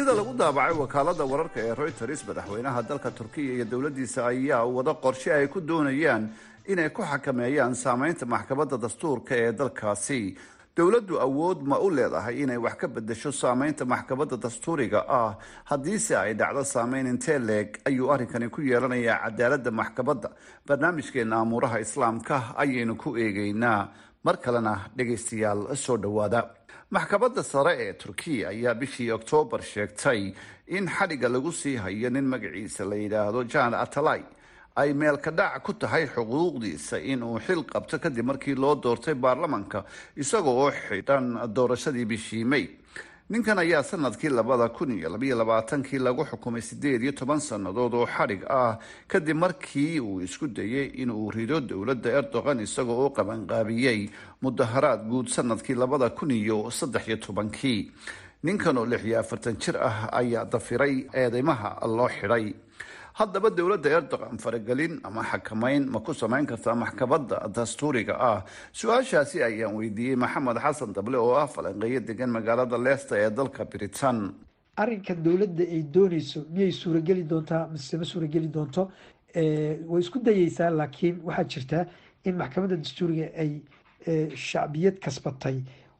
sida 0.00 0.14
lagu 0.16 0.32
daabacay 0.40 0.72
wakaalada 0.80 1.24
wararka 1.32 1.60
ee 1.60 1.74
reuters 1.74 2.20
madaxweynaha 2.28 2.80
dalka 2.88 3.10
turkiya 3.18 3.52
iyo 3.54 3.64
dowladdiisa 3.72 4.20
ayaa 4.32 4.64
wada 4.64 4.94
qorshe 5.04 5.28
ay 5.32 5.46
ku 5.52 5.60
doonayaan 5.60 6.24
inay 6.72 6.88
ku 6.88 7.02
xakameeyaan 7.04 7.74
saameynta 7.74 8.24
maxkamadda 8.26 8.76
dastuurka 8.84 9.34
ee 9.36 9.52
dalkaasi. 9.52 10.36
Dowladdu 10.76 11.20
awood 11.20 11.60
ma 11.70 11.76
u 11.84 11.90
leedahay 11.90 12.40
inay 12.42 12.56
wax 12.56 12.74
ka 12.80 12.88
bedesho 12.88 13.32
saameynta 13.32 13.84
maxkamadda 13.84 14.36
dastuuriga 14.44 15.04
ah. 15.08 15.36
Haddiise 15.70 16.16
ay 16.16 16.32
dhacdo 16.34 16.64
saameyn 16.64 17.06
intee 17.06 17.38
leeg 17.38 17.68
ayuu 17.84 18.08
arrinkani 18.12 18.48
ku 18.48 18.60
yeelanayaa 18.62 19.18
cadaaladda 19.28 19.70
maxkamadda. 19.70 20.28
Barnaamijkeena 20.66 21.36
amuuraha 21.44 21.80
islaamka 21.80 22.54
ayaynu 22.56 22.96
ku 22.96 23.16
eegeynaa 23.16 23.88
mar 24.24 24.36
kalena 24.40 24.74
dhegaystayaal 24.96 25.76
soo 25.76 25.96
dhowaada 25.96 26.40
maxkamadda 26.90 27.42
sare 27.42 27.74
ee 27.78 27.92
turkiya 27.92 28.48
ayaa 28.48 28.74
bishii 28.74 29.10
oktoobar 29.12 29.62
sheegtay 29.62 30.32
in 30.66 30.86
xadhigga 30.88 31.28
lagu 31.28 31.52
sii 31.52 31.76
hayo 31.76 32.10
nin 32.10 32.24
magaciisa 32.26 32.84
la 32.84 32.96
yidhaahdo 32.96 33.44
jan 33.44 33.74
atalay. 33.74 34.22
Ay 34.76 34.92
meelka 34.94 35.30
dhac 35.30 35.62
ku 35.62 35.72
tahay 35.72 36.06
xuquuqdiisa 36.06 36.98
inuu 36.98 37.38
xil 37.46 37.62
qabto 37.64 37.98
kadib 37.98 38.24
markii 38.26 38.54
loo 38.54 38.74
doortay 38.74 39.14
baarlamanka 39.14 39.84
isaga 40.16 40.50
oo 40.50 40.70
xidhan 40.70 41.38
doorashadii 41.54 42.04
bishii 42.04 42.44
may 42.44 42.66
ninkan 43.30 43.58
ayaa 43.62 43.82
sannadkii 43.82 44.28
labada 44.28 44.68
kun 44.68 44.90
iyo 44.98 45.08
labaiyo 45.08 45.36
labaatankii 45.38 45.98
lagu 45.98 46.24
xukumay 46.30 46.60
sideed 46.62 47.02
iyo 47.02 47.12
toban 47.12 47.40
sannadood 47.40 47.94
oo 47.94 48.06
xadhig 48.06 48.42
ah 48.50 48.78
kadib 49.06 49.36
markii 49.36 50.00
uu 50.00 50.20
isku 50.26 50.46
dayay 50.48 50.86
inuu 51.02 51.30
rido 51.30 51.60
dowladda 51.60 52.10
erdogan 52.18 52.60
isaga 52.60 52.92
oo 52.92 53.10
qabanqaabiyey 53.16 54.10
mudaharaad 54.42 55.06
guud 55.10 55.28
sannadkii 55.28 55.74
labada 55.78 56.10
kun 56.10 56.30
iyo 56.30 56.70
saddex 56.70 57.06
iyo 57.08 57.16
tobankii. 57.16 57.80
Ninkan 58.42 58.78
oo 58.78 58.86
lix 58.86 59.04
iyo 59.04 59.20
afartan 59.20 59.56
jir 59.62 59.76
ah 59.78 60.08
ayaa 60.20 60.44
dafiray 60.44 61.06
eedeymaha 61.14 61.86
loo 61.86 62.08
xidhay 62.08 62.54
haddaba 63.18 63.50
dowladda 63.56 63.88
erdogan 63.98 64.36
faragelin 64.38 65.00
ama 65.04 65.22
xakamayn 65.30 65.82
ma 65.90 66.00
ku 66.00 66.12
samayn 66.14 66.46
kartaa 66.46 66.74
maxkamadda 66.74 67.36
dastuuriga 67.54 68.14
ah. 68.30 68.44
Su'aashaasi 68.72 69.42
ayaan 69.44 69.74
weydiiyey 69.80 70.16
maxamed 70.16 70.58
xasan 70.64 70.92
dable 70.94 71.16
oo 71.18 71.34
ah 71.42 71.46
falanqeeyo 71.54 72.00
degan 72.08 72.30
magaalada 72.30 72.76
leesta 72.86 73.14
ee 73.18 73.30
dalka 73.30 73.64
britain. 73.64 74.18
Arrinkan 74.82 75.18
dowladda 75.24 75.64
ay 75.74 75.82
dooneyso 75.94 76.40
miyay 76.54 76.72
suurageli 76.72 77.22
doontaa 77.30 77.68
mise 77.72 77.94
ma 78.00 78.04
suurageli 78.04 78.48
doonto? 78.56 78.82
Way 79.90 80.00
isku 80.04 80.18
dayeysaa 80.28 80.70
laakiin 80.70 81.16
waxaa 81.26 81.44
jirtaa 81.52 81.84
in 82.24 82.34
maxkamadda 82.40 82.76
dastuuriga 82.82 83.26
ay 83.42 83.50
shacbiyad 84.48 84.96
kasbatay 85.04 85.56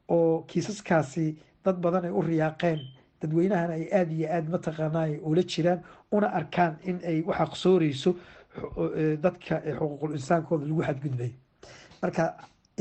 oo 0.08 0.42
kiisaskaasi 0.48 1.26
dad 1.64 1.76
badan 1.84 2.04
ay 2.08 2.10
u 2.18 2.22
riyaaqeen 2.22 2.80
dadweynahana 3.20 3.74
ay 3.78 3.84
aada 3.98 4.12
iyo 4.18 4.26
aada 4.34 4.48
mataqaanaa 4.54 5.06
ula 5.30 5.42
jiraan 5.52 5.80
una 6.16 6.28
arkaan 6.38 6.74
in 6.90 6.96
ay 7.10 7.18
waxa 7.28 7.54
sooreyso 7.64 8.10
dadka 9.24 9.54
xuquuqul 9.78 10.12
insaankooda 10.18 10.64
lagu 10.70 10.82
xadgudbay. 10.88 11.32
Marka 12.02 12.24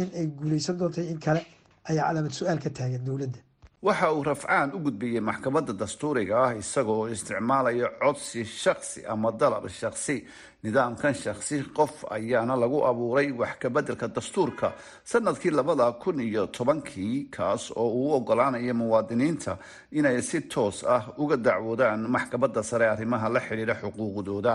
in 0.01 0.09
ay 0.19 0.25
guuleysan 0.37 0.77
doonta 0.79 1.01
in 1.01 1.19
kale 1.25 1.41
ayaa 1.89 2.07
calaamad 2.07 2.31
su'aal 2.39 2.59
ka 2.63 2.69
taagan 2.69 3.03
dowladda 3.07 3.39
waxa 3.87 4.11
uu 4.13 4.23
rafcaan 4.23 4.69
u 4.75 4.79
gudbiyey 4.85 5.21
maxkamadda 5.29 5.73
dastuuriga 5.81 6.35
ah 6.45 6.51
isagoo 6.61 7.07
isticmaalaya 7.13 7.87
codsi 8.01 8.43
shaksi 8.45 8.99
ama 9.13 9.31
dalab 9.31 9.65
shaksi 9.79 10.15
nidaamkan 10.63 11.13
shaksi 11.23 11.55
qof 11.77 11.93
ayaana 12.15 12.55
lagu 12.63 12.79
abuuray 12.89 13.31
wax 13.31 13.53
kabeddelka 13.61 14.07
dastuurka. 14.15 14.67
Sanadkii 15.11 15.51
labada 15.51 15.91
kun 16.01 16.19
iyo 16.19 16.43
tobankii 16.47 17.29
kaas 17.35 17.71
oo 17.75 17.87
uu 17.99 18.11
ogolaanaya 18.17 18.73
muwaadiniinta 18.73 19.57
inay 19.91 20.21
si 20.21 20.41
toos 20.41 20.83
ah 20.95 21.03
uga 21.17 21.37
dacwoodaan 21.37 22.01
maxkamadda 22.15 22.63
sare 22.63 22.85
arrimaha 22.93 23.29
la 23.29 23.39
xidhiidha 23.39 23.75
xuquuqdooda 23.81 24.53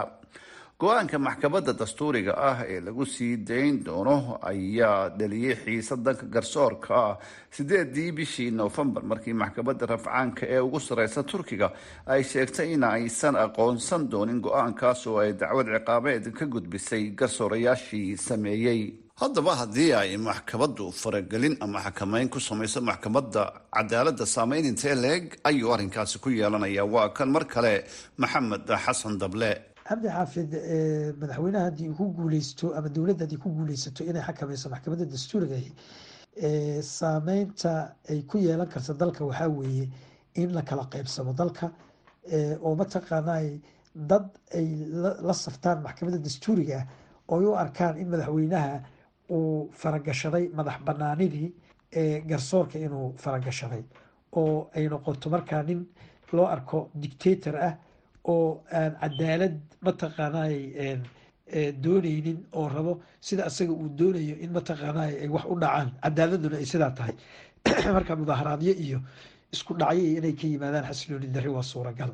go'aanka 0.81 1.19
maxkamadda 1.27 1.73
dastuuriga 1.81 2.33
ah 2.51 2.59
ee 2.73 2.81
lagu 2.87 3.05
sii 3.15 3.37
dayn 3.49 3.77
doono 3.87 4.17
ayaa 4.51 5.09
dhaliyey 5.19 5.55
xiisa 5.65 5.95
danka 6.07 6.27
garsoorka 6.35 6.95
ah 7.07 7.15
sideedii 7.57 8.11
bishii 8.19 8.51
noofembar 8.59 9.03
markii 9.11 9.37
maxkamadda 9.43 9.87
rafcaanka 9.93 10.43
ee 10.55 10.59
ugu 10.67 10.81
sareysa 10.89 11.23
turkiga 11.31 11.69
ay 12.13 12.23
sheegtay 12.31 12.69
in 12.75 12.83
aysan 12.85 13.37
aqoonsan 13.45 14.03
doonin 14.13 14.41
go'aankaas 14.47 15.07
oo 15.07 15.19
ay 15.23 15.33
dacwad 15.41 15.67
ciqaabeed 15.75 16.25
ka 16.39 16.45
gudbisay 16.55 17.03
garsoorayaashii 17.19 18.17
sameeyey. 18.29 18.81
Haddaba 19.23 19.53
haddii 19.61 19.93
ay 19.95 20.17
maxkamaddu 20.29 20.91
faragelin 21.01 21.55
ama 21.65 21.79
xakameyn 21.87 22.29
ku 22.29 22.41
samayso 22.41 22.81
maxkamadda 22.81 23.43
cadaaladda 23.77 24.27
saameyn 24.27 24.65
intee 24.71 24.95
leeg 25.05 25.25
ayuu 25.49 25.71
arrinkaasi 25.75 26.19
ku 26.19 26.29
yeelanaya. 26.31 26.85
Waa 26.95 27.09
kan 27.17 27.31
mar 27.31 27.45
kale 27.47 27.85
maxamed 28.19 28.67
xasan 28.85 29.15
dable 29.23 29.51
cabdi 29.89 30.09
xaafid 30.17 30.51
madaxweynaha 31.21 31.65
haddii 31.69 31.89
uu 31.91 31.97
ku 32.01 32.05
guuleysto 32.19 32.67
ama 32.79 32.89
dowladda 32.97 33.25
haddii 33.25 33.39
ku 33.45 33.49
guuleysato 33.57 34.05
inay 34.11 34.23
xakameyso 34.29 34.67
maxkamadda 34.75 35.05
dastuuriga 35.15 35.59
saameynta 36.83 37.73
ay 38.11 38.23
ku 38.31 38.39
yeelan 38.39 38.69
karta 38.69 38.95
dalka 38.95 39.25
waxaa 39.25 39.49
weeye 39.49 39.89
in 40.35 40.53
la 40.55 40.63
kala 40.63 40.85
qeybsamo 40.93 41.33
dalka 41.41 41.71
oo 42.63 42.75
mataqaanaa 42.81 43.43
dad 43.95 44.27
ay 44.55 44.67
la 45.29 45.33
saftaan 45.35 45.83
maxkamadda 45.83 46.19
dastuuriga 46.19 46.79
ah 46.81 46.87
oo 47.29 47.41
u 47.51 47.55
arkaan 47.65 47.99
in 47.99 48.09
madaxweynaha 48.09 48.83
uu 49.31 49.69
faragashaday 49.81 50.45
madax 50.59 50.79
banaanidii 50.87 51.49
garsoorka 52.31 52.79
inuu 52.79 53.15
faragashaday 53.23 53.85
oo 54.33 54.71
ay 54.75 54.89
noqoto 54.89 55.31
markaa 55.31 55.63
nin 55.63 55.81
loo 56.33 56.47
arko 56.47 56.91
dictator 57.03 57.57
ah 57.57 57.75
oo 58.33 58.65
aan 58.73 58.93
cadaalad 59.03 59.57
mataqaanay 59.87 60.57
dooneynin 61.85 62.39
oo 62.53 62.69
rabo 62.69 62.93
sida 63.21 63.43
asaga 63.51 63.73
uu 63.73 63.89
doonayo 63.99 64.37
in 64.45 64.51
mataqaanay 64.59 65.13
ay 65.23 65.29
wax 65.29 65.45
u 65.53 65.57
dhacaan. 65.63 65.89
Cadaaladuna 66.03 66.57
ay 66.57 66.67
sidaa 66.73 66.93
tahay. 66.99 67.15
Marka 67.97 68.17
mudaharaadyo 68.17 68.73
iyo 68.85 68.99
isku 69.53 69.73
dhacyo 69.81 70.05
inay 70.19 70.35
ka 70.41 70.47
yimaadaan 70.47 70.85
xasilooni 70.89 71.29
darri 71.35 71.51
waa 71.57 71.63
suuragal. 71.73 72.13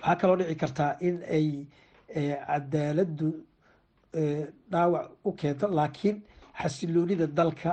Waxaa 0.00 0.16
kaloo 0.20 0.36
dhici 0.40 0.56
kartaa 0.62 0.96
in 1.00 1.16
ay 1.36 1.48
cadaaladdu 2.46 3.28
dhaawac 4.72 5.10
u 5.24 5.32
keento 5.32 5.66
laakiin 5.78 6.16
xasiloonida 6.60 7.26
dalka 7.26 7.70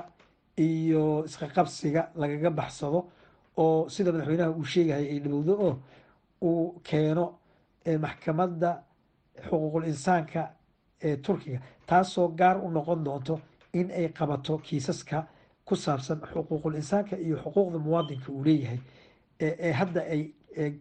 iyo 0.57 1.25
isqaqabsiga 1.27 2.01
lagaga 2.21 2.49
baxsado 2.49 2.99
oo 3.57 3.89
sida 3.89 4.11
madaxweynaha 4.11 4.51
uu 4.57 4.65
sheegaya 4.73 5.05
ay 5.13 5.19
dhowdo 5.19 5.53
oo 5.67 5.75
uu 6.47 6.79
keeno 6.89 7.25
maxkamadda 7.97 8.83
xuquuqul 9.49 9.85
insaanka 9.87 10.41
ee 11.01 11.17
turkiga 11.17 11.59
taasoo 11.87 12.27
gaar 12.39 12.57
u 12.65 12.69
noqon 12.71 13.03
doonto 13.03 13.39
in 13.73 13.91
ay 13.91 14.07
qabato 14.17 14.57
kiisaska 14.57 15.27
ku 15.65 15.75
saabsan 15.75 16.19
xuquuqul 16.33 16.75
insaanka 16.75 17.15
iyo 17.17 17.37
xuquuqda 17.43 17.77
muwaadinka 17.79 18.31
uu 18.31 18.43
leeyahay 18.43 18.79
ee 19.39 19.71
hadda 19.71 20.01
ay 20.01 20.21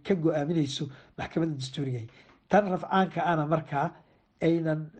ka 0.04 0.14
go'aamineyso 0.14 0.84
maxkamadda 1.18 1.54
dastuuriga 1.60 2.00
tan 2.48 2.64
rafcaanka 2.70 3.20
ana 3.24 3.46
markaa 3.46 3.86
aynan 4.42 4.90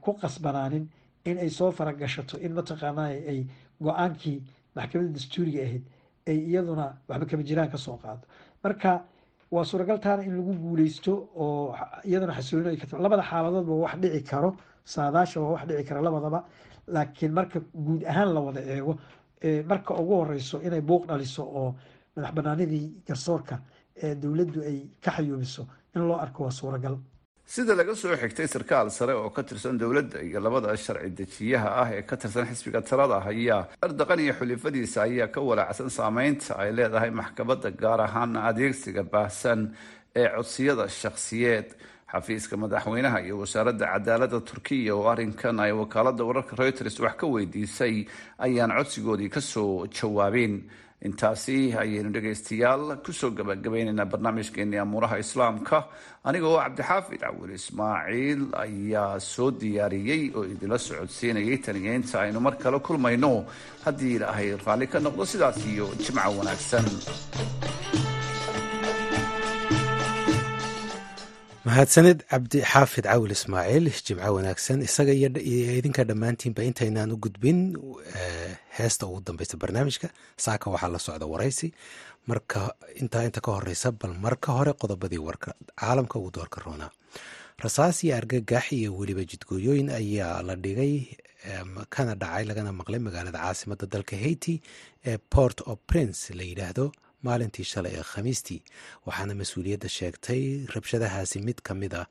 ku 0.00 0.12
qasbanaanin 0.20 0.88
in 1.24 1.38
ay 1.38 1.50
soo 1.50 1.70
faragashato 1.72 2.38
in 2.38 2.52
mataqaana 2.58 3.02
ay 3.32 3.46
go'aankii 3.82 4.38
maxkamadda 4.76 5.12
dastuuriga 5.12 5.60
ahayd 5.66 5.84
ay 6.28 6.38
iyaduna 6.50 6.86
waxba 7.08 7.26
kama 7.26 7.42
jiraan 7.42 7.70
ka 7.70 7.78
soo 7.78 7.96
qaado. 7.96 8.22
Marka 8.64 9.04
waa 9.50 9.64
suuragal 9.64 9.98
taana 10.00 10.22
in 10.22 10.36
lagu 10.38 10.52
guuleysto 10.64 11.12
oo 11.44 11.74
iyadana 12.04 12.34
xasilooni 12.38 12.78
labada 13.04 13.22
xaaladoodba 13.30 13.74
wax 13.84 13.94
dhici 14.02 14.22
karo 14.30 14.50
saadaasha 14.84 15.40
waa 15.40 15.52
wax 15.54 15.62
dhici 15.68 15.84
kara 15.88 16.00
labadaba 16.06 16.40
laakiin 16.94 17.32
marka 17.38 17.58
guud 17.86 18.02
ahaan 18.10 18.30
la 18.34 18.40
wada 18.46 18.60
eego 18.72 18.92
marka 19.70 19.90
ugu 20.00 20.14
horeyso 20.20 20.56
inay 20.66 20.80
buuq 20.88 21.02
dhaliso 21.08 21.42
oo 21.58 21.74
madax 22.16 22.32
banaanidii 22.36 22.86
garsoorka 23.06 23.54
ee 24.02 24.14
dowladdu 24.22 24.60
ay 24.70 24.78
ka 25.04 25.10
xayuubiso 25.16 25.62
in 25.96 26.02
loo 26.08 26.16
arko 26.24 26.40
waa 26.44 26.50
suuragal 26.60 26.96
sida 27.54 27.74
laga 27.78 27.94
soo 28.00 28.14
xigtay 28.22 28.46
sarkaal 28.54 28.88
sare 28.96 29.14
oo 29.18 29.30
ka 29.34 29.42
tirsan 29.42 29.76
dowladda 29.80 30.18
iyo 30.22 30.38
labada 30.40 30.76
sharci 30.84 31.10
dejiyaha 31.18 31.68
ah 31.82 31.88
ee 31.96 32.02
ka 32.08 32.16
tirsan 32.16 32.46
xisbiga 32.50 32.80
talada 32.90 33.18
haya 33.26 33.58
erdaqan 33.86 34.20
iyo 34.24 34.32
xulifadiisa 34.38 34.98
ayaa 35.08 35.28
ka 35.34 35.40
walaacsan 35.48 35.90
saameynta 35.98 36.54
ay 36.62 36.70
leedahay 36.78 37.10
maxkamadda 37.20 37.68
gaar 37.82 38.00
ahaan 38.06 38.32
adeegsiga 38.48 39.02
baahsan 39.12 39.60
ee 40.20 40.28
codsiyada 40.36 40.84
shakhsiyeed. 41.00 41.68
Xafiiska 42.10 42.54
madaxweynaha 42.62 43.18
iyo 43.26 43.34
wasaaradda 43.42 43.86
cadaaladda 43.92 44.38
turkiya 44.50 44.94
oo 44.98 45.06
arrinkan 45.12 45.60
ay 45.64 45.72
wakaalada 45.80 46.22
wararka 46.28 46.54
reuters 46.58 46.96
wax 47.04 47.14
ka 47.20 47.26
weydiisay 47.34 48.06
ayaan 48.46 48.70
codsigoodii 48.78 49.30
ka 49.30 49.40
soo 49.40 49.86
jawaabin 49.98 50.54
intaasi 51.08 51.56
ayaynu 51.82 52.10
dhegaystayaal 52.14 52.84
ku 53.04 53.12
soo 53.20 53.30
gabagabaynaynaa 53.38 54.04
barnaamijkeeni 54.12 54.76
amuuraha 54.84 55.16
islaamka. 55.24 55.78
Aniga 56.28 56.46
oo 56.52 56.58
cabdixaafid 56.64 57.20
cawil 57.24 57.52
ismaaciil 57.60 58.40
ayaa 58.64 59.16
soo 59.32 59.48
diyaariyey 59.60 60.22
oo 60.36 60.44
idinla 60.52 60.78
socodsiinayay 60.86 61.58
taniyeynta 61.66 62.20
aynu 62.24 62.40
mar 62.46 62.54
kale 62.62 62.78
kulmayno. 62.86 63.32
Haddii 63.84 64.14
ilaahay 64.20 64.48
raalli 64.66 64.86
ka 64.92 64.98
noqdo 65.06 65.24
sidaas 65.32 65.58
iyo 65.72 65.86
jimco 66.04 66.30
wanaagsan. 66.38 66.86
Mahadsanid 71.64 72.18
cabdi 72.30 72.60
cawil 72.64 73.32
ismaaciil 73.36 73.84
jimco 74.06 74.28
wanaagsan. 74.36 74.78
Isaga 74.88 75.12
iyo 75.12 75.28
idinka 75.80 76.04
dhammaantiinba 76.08 76.62
intaynaan 76.68 77.12
u 77.12 77.16
gudbin 77.24 77.58
heesta 78.78 79.06
ugu 79.06 79.20
dambeysa 79.26 79.56
barnaamijka 79.62 80.08
saaka 80.44 80.66
waxaa 80.74 80.88
la 80.94 80.98
socda 81.06 81.26
waraysi. 81.32 81.68
Marka 82.30 82.60
intaa 83.02 83.24
inta 83.28 83.40
ka 83.40 83.50
horeysa 83.56 83.88
bal 84.00 84.14
marka 84.24 84.52
hore 84.58 84.72
qodobadii 84.80 85.18
warka 85.28 85.50
caalamka 85.80 86.18
ugu 86.18 86.30
doorka 86.36 86.58
roonaa 86.64 86.90
rasaas 87.64 87.96
iyo 88.04 88.14
argagax 88.16 88.64
iyo 88.78 88.90
weliba 88.98 89.24
jidgooyooyin 89.30 89.88
ayaa 90.00 90.42
la 90.48 90.54
dhigay 90.64 90.94
kana 91.94 92.14
dhacay 92.20 92.44
lagana 92.48 92.72
maqlay 92.78 93.00
magaalada 93.06 93.38
caasimada 93.44 93.86
dalka 93.94 94.16
haiti 94.24 94.54
ee 95.10 95.18
port 95.34 95.58
o 95.70 95.76
prince 95.90 96.20
la 96.38 96.42
yidhaahdo 96.50 96.84
maalintii 97.26 97.64
shalay 97.72 97.92
ee 98.00 98.04
khamiistii. 98.12 98.60
Waxaana 99.06 99.34
mas'uuliyadda 99.40 99.88
sheegtay 99.98 100.42
rabshadahaasi 100.74 101.38
mid 101.48 101.58
ka 101.66 101.72
mid 101.82 101.92
a 101.94 102.02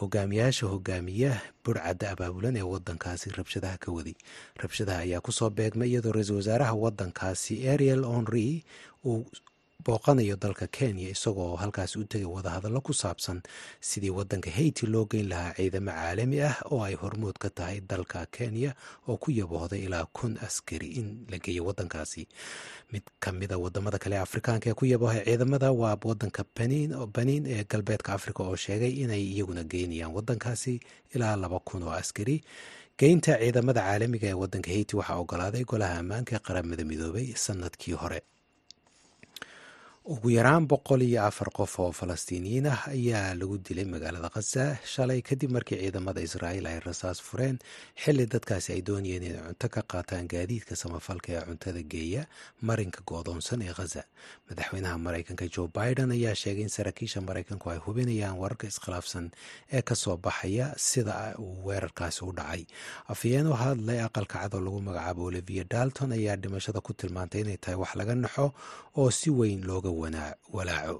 hogaamiyaasha 0.00 0.66
hogaamiya 0.72 1.32
burcadda 1.64 2.06
abaabulan 2.14 2.56
ee 2.60 2.66
wadankaasi 2.72 3.26
rabshadaha 3.38 3.76
ka 3.84 3.88
waday 3.96 4.16
rabshadaha 4.62 5.00
ayaa 5.06 5.20
ku 5.26 5.32
soo 5.38 5.50
beegmay 5.58 5.88
iyadoo 5.90 6.12
ra'iisul 6.16 6.38
wasaaraha 6.42 6.74
wadankaasi 6.84 7.54
ariel 7.74 8.02
henry 8.14 8.64
uu 9.06 9.22
booqanayo 9.82 10.36
dalka 10.36 10.66
kenya 10.66 11.08
isagoo 11.10 11.56
halkaasi 11.56 11.98
u 11.98 12.04
tegay 12.04 12.24
wadahadallo 12.26 12.80
ku 12.80 12.92
saabsan 12.94 13.42
sidii 13.80 14.10
wadanka 14.10 14.50
haiti 14.50 14.86
loo 14.86 15.04
geyn 15.04 15.28
lahaa 15.28 15.52
ciidamo 15.58 15.90
caalami 15.90 16.40
ah 16.40 16.56
oo 16.70 16.80
ay 16.86 16.94
hormood 16.94 17.36
ka 17.42 17.50
tahay 17.50 17.80
dalka 17.80 18.26
kenya 18.30 18.74
oo 19.08 19.16
ku 19.16 19.30
yaboohday 19.30 19.84
ilaa 19.84 20.06
kun 20.12 20.38
askari 20.46 20.86
in 21.00 21.26
la 21.30 21.38
geeyo 21.38 21.64
wadankaasi 21.68 22.28
mid 22.92 23.02
ka 23.20 23.32
mida 23.32 23.58
waddamada 23.58 23.98
kale 23.98 24.16
afrikaanka 24.18 24.70
ee 24.70 24.74
ku 24.78 24.86
yaboohay 24.86 25.24
ciidamada 25.26 25.72
waa 25.72 25.98
wadanka 26.04 26.44
baniin 26.56 27.44
ee 27.46 27.64
galbeedka 27.68 28.14
africa 28.14 28.40
oo 28.46 28.56
sheegay 28.56 28.92
inay 29.04 29.20
iyaguna 29.34 29.64
geynayaan 29.64 30.14
wadankaasi 30.16 30.80
ilaa 31.14 31.36
laba 31.36 31.58
kun 31.60 31.82
oo 31.82 31.90
askari. 31.92 32.40
Geynta 32.98 33.36
ciidamada 33.42 33.80
caalamiga 33.82 34.28
ee 34.30 34.38
wadanka 34.42 34.70
haiti 34.70 34.96
waxaa 34.96 35.18
ogolaaday 35.22 35.64
golaha 35.64 35.98
ammaanka 36.00 36.32
ee 36.36 36.42
qaramada 36.46 36.84
midoobay 36.84 37.26
sannadkii 37.44 37.92
hore 38.02 38.20
ugu 40.04 40.30
yaraan 40.36 40.66
boqol 40.68 41.00
iyo 41.02 41.22
afar 41.24 41.48
qof 41.48 41.78
oo 41.80 41.92
falastiiniyiin 41.98 42.66
ah 42.68 42.80
ayaa 42.92 43.32
lagu 43.40 43.56
dilay 43.56 43.86
magaalada 43.88 44.28
khaza 44.34 44.76
shalay 44.84 45.20
kadib 45.28 45.48
markii 45.56 45.78
ciidamada 45.80 46.20
israa'iil 46.20 46.66
ay 46.68 46.76
rasaas 46.84 47.18
fureen 47.24 47.56
xilli 48.02 48.26
dadkaasi 48.34 48.68
ay 48.76 48.82
doonayeen 48.88 49.24
inay 49.28 49.40
cunto 49.48 49.66
ka 49.74 49.80
qaataan 49.92 50.28
gaadiidka 50.32 50.76
samafalka 50.82 51.28
ee 51.32 51.40
cuntada 51.48 51.80
geeya 51.92 52.22
marinka 52.68 53.00
goodoonsan 53.10 53.64
ee 53.64 53.72
khaza 53.78 54.02
madaxweynaha 54.50 54.96
maraykanka 55.06 55.48
jo 55.54 55.62
biden 55.78 56.12
ayaa 56.18 56.34
sheegay 56.42 56.64
in 56.68 56.72
saraakiisha 56.76 57.24
maraykanku 57.28 57.66
ay 57.72 57.80
hubinayaan 57.86 58.36
wararka 58.42 58.66
iskhilaafsan 58.72 59.26
ee 59.76 59.82
ka 59.88 59.94
soo 60.02 60.16
baxaya 60.26 60.66
sida 60.88 61.16
uu 61.40 61.64
weerarkaasi 61.68 62.20
u 62.28 62.32
dhacay. 62.38 62.62
Afhayeen 63.12 63.46
oo 63.52 63.56
hadlay 63.64 63.98
aqalka 64.08 64.36
cad 64.44 64.52
oo 64.54 64.60
lagu 64.66 64.80
magacaabo 64.88 65.22
olivia 65.32 65.64
dalton 65.74 66.12
ayaa 66.18 66.36
dhimashada 66.42 66.80
ku 66.86 66.92
tilmaantay 66.92 67.40
inay 67.44 67.56
tahay 67.62 67.78
wax 67.82 67.92
laga 68.00 68.14
naxo 68.24 68.46
oo 69.00 69.10
si 69.20 69.30
weyn 69.38 69.62
looga 69.70 69.90
walaaco. 70.02 70.96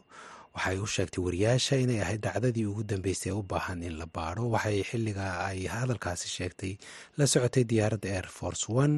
Waxay 0.55 0.77
u 0.79 0.87
sheegtay 0.95 1.23
wariyaasha 1.27 1.75
inay 1.85 2.01
ahayd 2.05 2.21
dhacdadii 2.27 2.67
ugu 2.71 2.83
dambeysay 2.91 3.33
ee 3.33 3.37
u 3.39 3.43
baahan 3.53 3.83
in 3.89 3.95
la 4.01 4.07
baadho. 4.17 4.45
Waxay 4.55 4.79
xilliga 4.91 5.27
ay 5.49 5.61
hadalkaasi 5.75 6.29
sheegtay 6.37 6.73
la 7.19 7.25
socotay 7.33 7.65
diyaaradda 7.71 8.09
air 8.17 8.27
force 8.39 8.65
one 8.83 8.97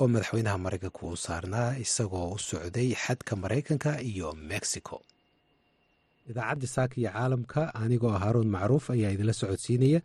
oo 0.00 0.06
madaxweynaha 0.12 0.58
maraykanka 0.64 1.00
uu 1.06 1.16
saarnaa 1.26 1.70
isagoo 1.84 2.28
u 2.36 2.38
socday 2.50 2.88
xadka 3.04 3.32
maraykanka 3.42 3.90
iyo 4.10 4.28
mexico 4.52 4.96
idaacadda 6.30 6.66
saaka 6.76 6.94
iyo 7.00 7.10
caalamka 7.16 7.60
anigoo 7.82 8.14
haruun 8.22 8.48
macruuf 8.56 8.84
ayaa 8.94 9.10
idinla 9.14 9.32
socodsiinaya 9.40 10.00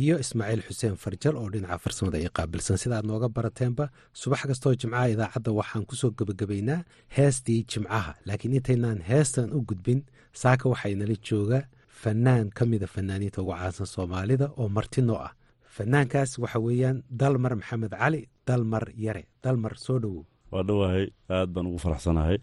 iyo 0.00 0.14
ismaaciil 0.24 0.62
xuseen 0.68 0.96
farjal 1.04 1.34
oo 1.40 1.48
dhinaca 1.54 1.78
farsamada 1.84 2.16
ay 2.20 2.28
qaabilsan. 2.38 2.76
Sidaad 2.82 3.04
nooga 3.10 3.28
barateenba 3.36 3.84
subax 4.20 4.42
kastoo 4.50 4.72
jimcaha 4.80 5.06
idaacadda 5.14 5.50
waxaan 5.60 5.84
ku 5.90 5.94
soo 6.00 6.10
gebagabaynaa 6.18 6.78
heestii 7.16 7.60
jimcaha 7.72 8.12
laakiin 8.28 8.54
intaynaan 8.58 8.98
heestan 9.10 9.48
u 9.56 9.60
gudbin 9.70 10.00
saaka 10.42 10.64
waxaa 10.72 10.90
inala 10.94 11.16
jooga 11.28 11.58
fanaan 12.02 12.46
ka 12.56 12.62
mida 12.70 12.86
fanaaniinta 12.94 13.38
ugu 13.42 13.52
caansan 13.60 13.86
soomaalida 13.94 14.46
oo 14.60 14.68
martino 14.76 15.14
ah. 15.28 15.32
Fanaankaas 15.76 16.30
waxa 16.42 16.58
weeyaan 16.66 16.98
dalmar 17.20 17.52
maxamed 17.60 17.92
cali 18.00 18.20
dalmar 18.48 18.84
yare 19.04 19.22
dalmar 19.44 19.74
soo 19.84 19.98
dhowow 20.02 20.24
waa 20.52 20.62
dhowahay 20.68 21.04
aad 21.36 21.48
baan 21.54 21.66
ugu 21.70 21.78
faraxsanahay 21.84 22.36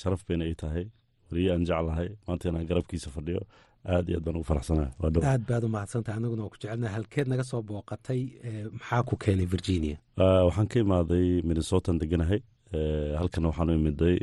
sharaf 0.00 0.20
bayna 0.28 0.44
ii 0.50 0.54
tahay 0.62 0.84
weliye 1.30 1.52
aan 1.52 1.64
jeclahay. 1.68 2.08
Maanta 2.26 2.48
inaan 2.48 2.66
garabkiisa 2.70 3.10
fadhiyo 3.10 3.42
aad 3.86 4.08
iyo 4.08 4.16
aad 4.18 4.24
baan 4.24 4.36
ugu 4.36 4.44
faraxsanahay. 4.50 4.90
Aad 5.32 5.42
baad 5.48 5.64
u 5.64 5.68
mahadsantahay. 5.68 6.18
Anaguna 6.20 6.42
waa 6.42 6.52
ku 6.52 6.56
jecelnaha 6.62 6.94
halkeed 6.96 7.28
naga 7.28 7.44
soo 7.44 7.62
booqatay 7.62 8.20
maxaa 8.78 9.02
ku 9.08 9.16
keenay 9.16 9.46
virginia? 9.54 9.96
Waxaan 10.16 10.68
ka 10.68 10.78
imaaday 10.80 11.42
minnesotan 11.48 11.98
deganahay. 12.02 12.40
Halkana 13.20 13.48
waxaan 13.50 13.70
u 13.70 13.74
imiday 13.80 14.16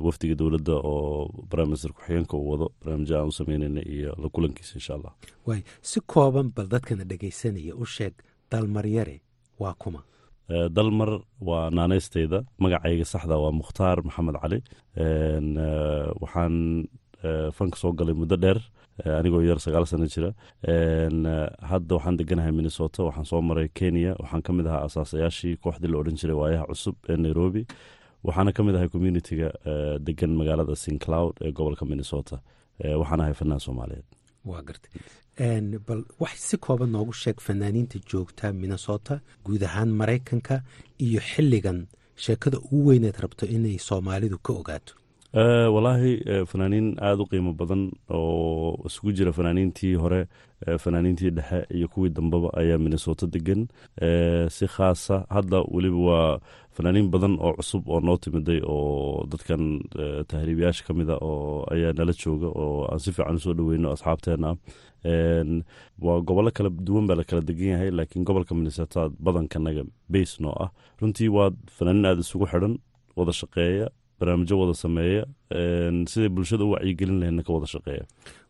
wafdiga 0.00 0.34
dowladda 0.34 0.72
oo 0.72 1.28
prime 1.50 1.66
minister 1.66 1.92
ku-xigeenka 1.92 2.36
uu 2.36 2.50
wado. 2.50 2.66
Barnaamijya 2.80 3.18
aan 3.20 3.28
u 3.28 3.32
sameynayna 3.32 3.80
iyo 3.94 4.14
la 4.22 4.28
kulankiisa 4.28 4.74
insha 4.74 4.94
allah 4.94 5.12
waay 5.46 5.62
si 5.82 6.00
kooban 6.00 6.48
bal 6.56 6.66
dadkana 6.68 7.04
dhegaysanaya 7.04 7.74
u 7.76 7.84
sheeg 7.86 8.14
dalmaryare 8.50 9.20
waa 9.58 9.74
kuma 9.78 10.00
dalmar 10.48 11.10
waa 11.48 11.70
naanaystayda 11.70 12.38
magacayga 12.62 13.04
saxda 13.12 13.36
waa 13.42 13.52
mukhtaar 13.60 13.98
maxamed 14.08 14.36
cali 14.42 14.58
waxaan 16.22 16.54
fanka 17.56 17.76
soo 17.82 17.92
galay 17.98 18.14
muddo 18.14 18.36
dheer 18.44 18.58
anigoo 19.18 19.42
yar 19.48 19.58
sagaal 19.60 19.86
sano 19.86 20.06
jira. 20.14 20.30
Hadda 21.70 21.92
waxaan 21.96 22.16
deganahay 22.20 22.52
minnesota 22.58 23.04
waxaan 23.08 23.26
soo 23.30 23.40
maray 23.42 23.68
kenya 23.78 24.12
waxaan 24.22 24.42
ka 24.46 24.52
mid 24.52 24.66
ahaa 24.66 24.84
asaasayaashii 24.88 25.56
kooxdii 25.62 25.90
la 25.92 25.98
odhan 26.00 26.16
jiray 26.20 26.36
waayaha 26.40 26.66
cusub 26.70 26.96
ee 27.10 27.16
nairobi. 27.16 27.62
Waxaana 28.26 28.52
ka 28.56 28.62
mid 28.66 28.74
ahay 28.76 28.88
communitiga 28.94 29.48
degan 30.06 30.32
magaalada 30.40 30.74
sincloud 30.84 31.34
ee 31.44 31.52
gobolka 31.52 31.84
minnesota. 31.92 32.36
Waxaan 33.00 33.20
ahay 33.20 33.34
fanaan 33.40 33.60
soomaaliyeed 33.66 34.06
bal 35.86 36.02
wax 36.22 36.34
si 36.48 36.56
kooban 36.64 36.90
noogu 36.94 37.12
sheeg 37.22 37.36
fanaaniinta 37.46 37.98
joogta 38.10 38.52
minnesota 38.52 39.20
guud 39.44 39.62
ahaan 39.68 39.90
maraykanka 40.00 40.62
iyo 41.06 41.20
xilligan 41.30 41.86
sheekada 42.24 42.58
ugu 42.58 42.86
weyneed 42.88 43.16
rabto 43.24 43.44
inay 43.46 43.78
soomaalidu 43.88 44.38
ka 44.46 44.52
ogaato 44.60 44.92
walaahi 45.34 46.12
fanaaniin 46.46 46.96
aada 47.00 47.22
u 47.22 47.26
qiimo 47.26 47.52
badan 47.52 47.90
oo 48.10 48.78
isugu 48.86 49.12
jira 49.12 49.32
fanaaniintii 49.32 49.94
hore 49.94 50.26
fanaaniintii 50.78 51.30
dhexe 51.30 51.66
iyo 51.76 51.88
kuwii 51.88 52.10
dambeba 52.10 52.48
ayaa 52.56 52.78
minnesota 52.78 53.26
degan 53.26 53.68
si 54.50 54.66
khaasa 54.66 55.26
hadda 55.30 55.60
weliba 55.70 55.96
waa 55.98 56.38
fanaaniin 56.72 57.10
badan 57.10 57.36
oo 57.40 57.52
cusub 57.52 57.88
oo 57.88 58.00
noo 58.00 58.16
timiday 58.16 58.60
oo 58.64 59.26
dadkan 59.30 59.80
tahriibayaasha 60.28 60.84
ka 60.86 60.94
mid 60.94 61.10
a 61.10 61.16
oo 61.20 61.64
ayaa 61.74 61.92
nala 61.92 62.12
jooga 62.12 62.46
oo 62.48 62.88
aan 62.90 62.98
si 62.98 63.12
fiican 63.12 63.36
u 63.36 63.40
soo 63.40 63.52
dhoweyno 63.54 63.92
asxaabteena 63.92 64.48
ah 65.04 65.44
waa 66.00 66.20
gobollo 66.20 66.50
kala 66.50 66.70
duwan 66.70 67.06
baa 67.06 67.14
la 67.20 67.24
kala 67.24 67.42
degan 67.44 67.68
yahay 67.68 67.90
laakiin 67.90 68.24
gobolka 68.24 68.54
minnesota 68.54 69.10
badankanaga 69.20 69.84
base 70.08 70.40
noo 70.42 70.54
ah. 70.64 70.70
Runtii 71.00 71.28
waa 71.28 71.50
fanaaniin 71.76 72.06
aada 72.06 72.20
isugu 72.20 72.46
xidhan 72.46 72.78
wada 73.16 73.32
shaqeeya 73.32 73.88
barnaamijyo 74.18 74.58
wada 74.60 74.74
sameeya 74.74 75.24
siday 76.10 76.28
bulshada 76.28 76.64
u 76.64 76.70
wacyigelin 76.74 77.18
laheydna 77.20 77.42
ka 77.46 77.52
wada 77.52 77.66
shaqeeya. 77.74 78.04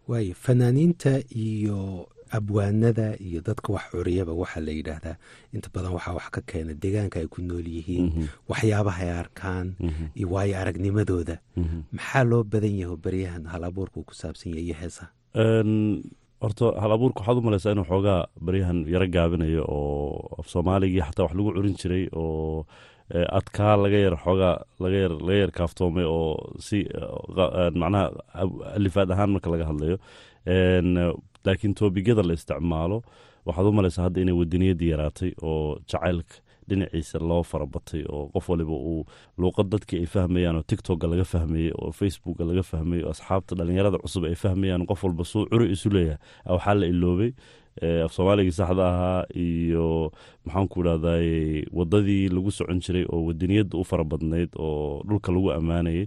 Waayo 0.09 0.35
fanaaniinta 0.35 1.13
iyo 1.47 2.09
abwaanada 2.31 3.17
iyo 3.21 3.41
dadka 3.41 3.73
wax 3.73 3.85
curiyaba 3.93 4.33
waxaa 4.33 4.61
la 4.61 4.73
yidhaahdaa 4.73 5.17
inta 5.55 5.69
badan 5.75 5.93
waxaa 5.97 6.15
wax 6.19 6.27
ka 6.35 6.41
keena 6.51 6.73
deegaanka 6.83 7.21
ay 7.21 7.27
ku 7.33 7.41
nool 7.43 7.65
yihiin 7.77 8.29
waxyaabaha 8.49 9.01
ay 9.05 9.13
arkaan 9.25 9.67
iyo 10.17 10.29
waayo 10.33 10.55
aragnimadooda 10.61 11.37
maxaa 11.93 12.25
loo 12.31 12.45
badan 12.45 12.75
yaho 12.81 12.97
beryahan 12.97 13.45
hal 13.53 13.65
abuurka 13.65 13.97
uu 14.01 14.05
ku 14.09 14.15
saabsan 14.15 14.53
yahay 14.53 14.65
iyo 14.69 14.77
heesaha 14.81 15.09
horta 16.43 16.67
hal 16.81 16.93
abuurka 16.93 17.21
waxaad 17.21 17.39
u 17.41 17.43
malaysaa 17.49 17.73
inuu 17.73 17.85
xoogaa 17.91 18.21
baryahan 18.41 18.79
yaro 18.93 19.07
gaabinayo 19.15 19.63
oo 19.69 20.37
af 20.39 20.47
soomaaligii 20.53 21.01
xataa 21.09 21.25
wax 21.27 21.35
lagu 21.37 21.53
curin 21.57 21.77
jiray 21.81 22.05
oo 22.13 22.67
adkaa 23.11 23.77
laga 23.77 23.99
yar 24.05 24.17
xoogaa 24.25 24.57
laga 24.83 24.97
yar 25.05 25.13
laga 25.27 25.39
yar 25.43 25.51
kaaftoomay 25.59 26.05
oo 26.05 26.53
si 26.67 26.79
macnaha 27.81 28.05
alifaad 28.77 29.11
ahaan 29.15 29.31
marka 29.35 29.51
laga 29.51 29.65
hadlayo. 29.71 29.97
Laakiin 31.47 31.75
toobigyada 31.75 32.23
la 32.27 32.35
isticmaalo 32.35 32.99
waxaad 33.47 33.67
u 33.67 33.73
malaysaa 33.73 34.03
hadda 34.07 34.21
inay 34.21 34.35
wadaniyadii 34.41 34.91
yaraatay 34.93 35.31
oo 35.43 35.79
jacaylka 35.91 36.35
dhinaciisa 36.69 37.19
loo 37.29 37.43
farabatay 37.43 38.03
oo 38.13 38.29
qof 38.35 38.49
waliba 38.49 38.73
uu 38.91 39.07
luuqad 39.39 39.69
dadkii 39.73 39.99
ay 40.03 40.07
fahmayaan 40.07 40.57
oo 40.57 40.63
tictokga 40.69 41.07
laga 41.09 41.25
fahmayey 41.25 41.73
oo 41.81 41.93
facebookga 41.93 42.45
laga 42.45 42.63
fahmayey 42.63 43.05
oo 43.05 43.11
asxaabta 43.11 43.55
dhalinyarada 43.59 43.99
cusub 44.05 44.25
ay 44.29 44.35
fahmayaan 44.35 44.85
qof 44.91 45.05
walba 45.05 45.25
suu 45.25 45.47
curi 45.53 45.73
isu 45.73 45.89
leeyahay. 45.95 46.19
Waxaa 46.47 46.75
la 46.81 46.87
iloobay 46.93 47.31
af 48.05 48.13
soomaaligii 48.17 48.53
saxda 48.59 48.85
ahaa 48.93 49.23
iyo 49.35 50.13
maxaanku 50.45 50.77
idhahday 50.83 51.29
wadadii 51.73 52.29
lagu 52.35 52.51
socon 52.51 52.81
jiray 52.85 53.05
oo 53.13 53.21
wadaniyadda 53.29 53.75
u 53.79 53.85
fara 53.85 54.05
badnayd 54.05 54.51
oo 54.59 55.03
dhulka 55.09 55.33
lagu 55.33 55.53
ammaanayay. 55.53 56.07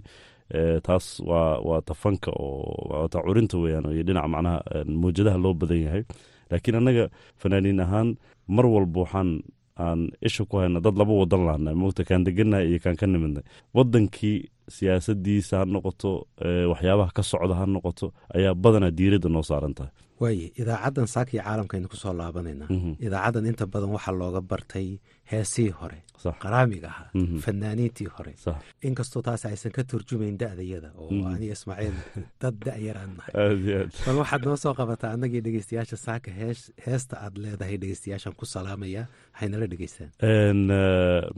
Taas 0.82 1.20
waa 1.24 1.80
tafanka 1.80 2.30
oo 2.36 3.08
ta 3.08 3.18
curinta 3.24 3.56
weyaan 3.58 3.88
iyo 3.94 4.02
dhinaca 4.04 4.28
macnaha 4.28 4.58
mawjadaha 4.84 5.38
loo 5.38 5.54
badan 5.54 5.80
yahay. 5.86 6.02
Laakiin 6.50 6.76
annaga 6.76 7.04
fanaaniin 7.40 7.80
ahaan 7.80 8.08
mar 8.48 8.66
walba 8.66 9.00
waxaan 9.00 9.40
aan 9.80 10.12
isha 10.20 10.44
ku 10.44 10.56
hayna 10.60 10.80
dad 10.84 10.92
laba 11.00 11.12
wadan 11.16 11.42
laana 11.48 11.70
mogta 11.74 12.04
kaan 12.04 12.24
degannahay 12.26 12.68
iyo 12.68 12.78
kaan 12.84 12.96
ka 13.00 13.06
nimidnay 13.08 13.42
wadankii 13.74 14.38
siyaasadiisa 14.68 15.58
ha 15.58 15.64
noqoto 15.74 16.10
waxyaabaha 16.72 17.10
ka 17.16 17.22
socda 17.22 17.54
ha 17.60 17.64
noqoto 17.66 18.06
ayaa 18.36 18.54
badanaa 18.54 18.90
diiradda 18.98 19.28
noo 19.28 19.42
saaran 19.50 19.74
tahay. 19.74 19.92
Waaye 20.22 20.52
idaacaddan 20.60 21.06
saaka 21.14 21.30
iyo 21.34 21.42
caalamkaynu 21.42 21.88
ku 21.90 21.96
soo 21.96 22.12
laabanaynaa. 22.14 22.68
Idaacaddan 23.06 23.46
inta 23.50 23.66
badan 23.66 23.90
waxaa 23.96 24.14
looga 24.20 24.40
bartay 24.40 24.88
heesihii 25.30 25.74
hore 25.80 25.98
qaraamiga 26.42 26.88
ahaa 26.92 27.08
fanaaniintii 27.44 28.06
hore. 28.14 28.32
Inkastoo 28.86 29.22
taas 29.26 29.42
aysan 29.46 29.72
ka 29.74 29.82
turjumayn 29.84 30.36
da'dayada 30.38 30.88
oo 31.00 31.10
aniga 31.34 31.52
ismaaciil 31.58 31.96
dad 32.40 32.54
da'yar 32.66 32.96
aan 33.02 33.12
nahay. 33.18 33.32
Bal 34.06 34.16
waxaad 34.22 34.42
noo 34.46 34.56
soo 34.62 34.74
qabataa 34.78 35.10
annagii 35.14 35.40
dhegeystayaasha 35.46 35.96
saaka 36.06 36.30
heesta 36.86 37.14
aad 37.24 37.34
leedahay 37.42 37.76
dhegeystayaashan 37.82 38.34
ku 38.38 38.44
salaamaya 38.46 39.02
waxaynala 39.34 39.66
dhegeystaan. 39.72 40.10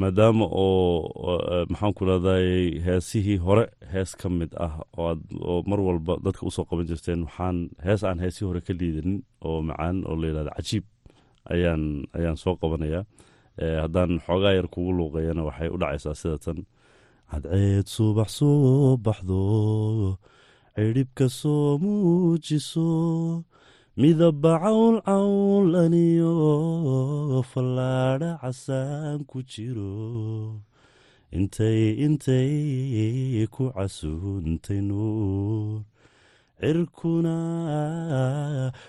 Maadaama 0.00 0.44
oo 0.44 1.64
maxaan 1.72 1.92
ku 1.96 2.02
leedahay 2.08 2.80
heesihii 3.14 3.38
hore 3.38 3.64
hees 3.92 4.14
ka 4.18 4.28
mid 4.28 4.50
ah 4.58 4.82
oo 4.98 5.62
mar 5.66 5.80
walba 5.80 6.16
dadka 6.24 6.46
u 6.46 6.50
soo 6.50 6.64
qaban 6.66 6.86
jirteen 6.86 7.22
waxaan 7.26 7.70
hees 7.84 8.02
aan 8.04 8.18
heesihii 8.18 8.48
hore 8.48 8.60
ka 8.66 8.72
liidanin 8.74 9.22
oo 9.46 9.62
macaan 9.62 9.96
oo 10.06 10.16
la 10.20 10.26
yidhahda 10.28 10.50
cajiib 10.58 10.84
ayaan 11.52 11.82
ayaan 12.16 12.36
soo 12.36 12.56
qabanayaa. 12.60 13.04
Haddaan 13.82 14.18
xoogaa 14.26 14.52
yar 14.58 14.66
kugu 14.72 14.90
luuqeeyana 14.98 15.42
waxay 15.48 15.68
u 15.74 15.78
dhacaysaa 15.82 16.14
sida 16.20 16.38
tan. 16.44 16.58
Cadceed 17.30 17.86
subax 17.94 18.30
soo 18.38 18.96
baxdo 19.04 20.18
cidhibka 20.74 21.26
soo 21.40 21.78
muujiso 21.82 22.88
midaba 24.00 24.52
cawl 24.64 24.96
cawlaniyo 25.06 26.34
fallaadha 27.50 28.30
casaan 28.42 29.20
ku 29.30 29.38
jiro 29.52 30.58
intay 31.34 31.98
intay 32.06 33.42
ku 33.54 33.64
casuuntay 33.74 34.80
nuur. 34.88 35.82
Cirkuna 36.60 37.36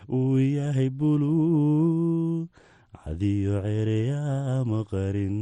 uu 0.08 0.38
yahay 0.38 0.90
buluug 0.98 2.48
cadiyo 2.94 3.56
cereyaama 3.66 4.80
qarin. 4.92 5.38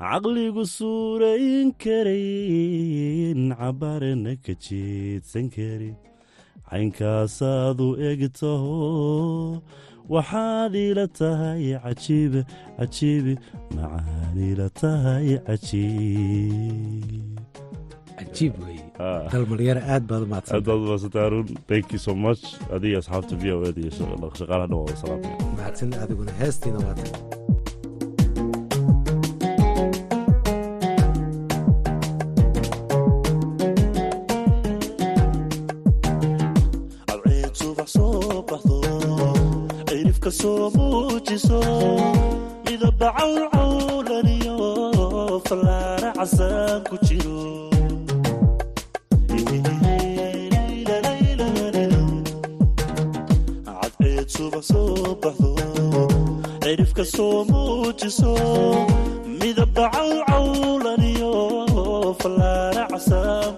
Caqligu 0.00 0.64
suurayn 0.76 1.68
karayn 1.82 3.40
cabarana 3.60 4.32
ka 4.44 4.52
jeedsan 4.64 5.46
karin. 5.54 5.96
Caynkaasaad 6.68 7.78
u 7.86 7.88
eg 8.10 8.20
taho 8.32 9.60
waxaad 10.14 10.74
ila 10.88 11.04
tahay 11.20 11.64
cajiibe 11.84 12.40
cajiibe 12.78 13.32
maxaad 13.76 14.36
ila 14.50 14.66
tahay 14.82 15.28
cajiib. 15.48 17.38
Cajiib 18.18 18.54
wey 18.64 18.78
aad 19.00 19.42
baad 19.50 19.80
aad 19.92 20.04
baad 20.08 20.22
umaadsantaa 20.26 21.24
arun. 21.26 21.46
Thank 21.70 21.86
you 21.94 22.00
so 22.06 22.12
much. 22.24 22.42
Adiga 22.74 22.98
asxaabta 23.02 23.34
v 23.42 23.44
o 23.56 23.58
ed 23.68 23.76
iyo 23.82 23.90
shaqaalaha 24.38 24.66
dhan 24.70 24.78
waa 24.84 24.96
salaamaya 25.02 25.36
mahadsan 25.58 25.90
adiguna 26.04 26.32
heestiina 26.40 26.78
waata 26.86 27.06
casaan 46.22 46.78
ku 46.86 46.94
jiro 47.02 47.70
cadceed 53.66 54.28
subax 54.34 54.64
soo 54.70 55.16
baxdo 55.22 55.52
cirifka 56.62 57.04
soo 57.14 57.44
muujiso 57.50 58.32
midaba 59.40 59.84
cawl 59.94 60.12
cawlaniyo 60.30 61.32
fallaara 62.20 62.84
casaan 62.92 63.50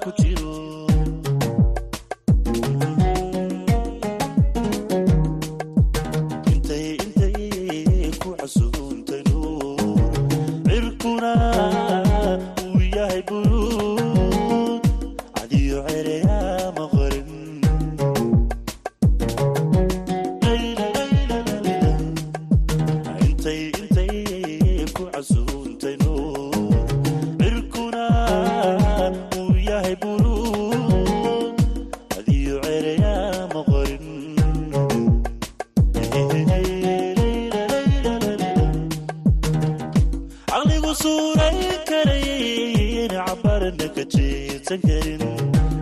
karin 44.87 45.23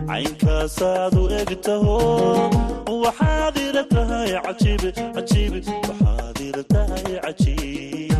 caynkaasaad 0.09 1.13
u 1.21 1.23
eg 1.41 1.51
taho 1.67 1.97
waxaad 3.03 3.55
ila 3.65 3.83
tahay 3.93 4.31
cajiib 4.45 4.83
cajiib 5.15 5.53
waxaad 5.89 6.37
ila 6.47 6.63
tahay 6.73 7.13
cajiib 7.25 8.11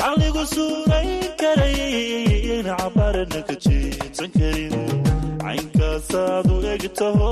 caqligu 0.00 0.42
suuray 0.54 1.08
karayn 1.40 2.66
cabarna 2.78 3.40
ka 3.48 3.54
jeedsan 3.64 4.30
karin 4.38 4.74
caynkaasaad 5.42 6.46
u 6.54 6.56
eg 6.74 6.84
taho 7.00 7.30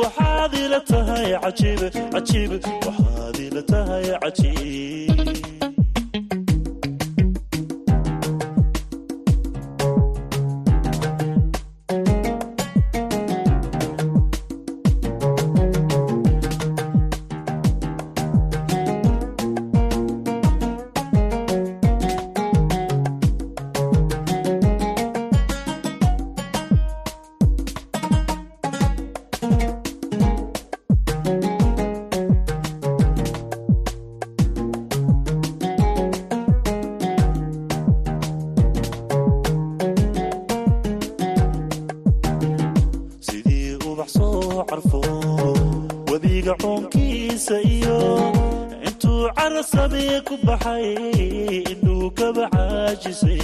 waxaad 0.00 0.52
ila 0.64 0.80
tahay 0.90 1.28
cajiib 1.44 2.52
waxaad 2.86 3.36
ila 3.46 3.62
tahay 3.72 4.06
cajiib 4.24 4.47
ku 50.28 50.34
baxay 50.46 50.86
inuu 51.72 52.06
kaba 52.18 52.44
caajisay 52.54 53.42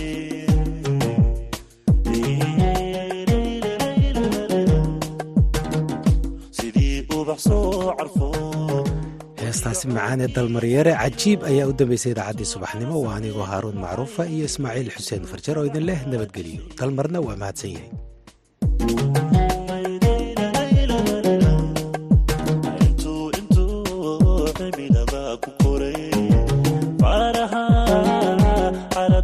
heestaasi 9.42 9.86
macaanee 9.94 10.28
dalmaryare 10.36 10.92
cajiib 11.02 11.40
ayaa 11.50 11.68
u 11.70 11.74
dambeysay 11.80 12.12
idaacaddii 12.14 12.48
subaxnimo 12.54 12.96
waa 13.04 13.16
anigoo 13.18 13.46
haaruun 13.52 13.78
macruufa 13.84 14.22
iyo 14.34 14.44
ismaaciil 14.50 14.90
xuseen 14.96 15.24
farjar 15.32 15.56
oo 15.60 15.64
idin 15.70 15.84
leh 15.90 16.00
nabadgeliyo 16.12 16.62
dalmarna 16.78 17.18
waa 17.26 17.36
mahadsan 17.42 17.70
yahay 17.76 17.90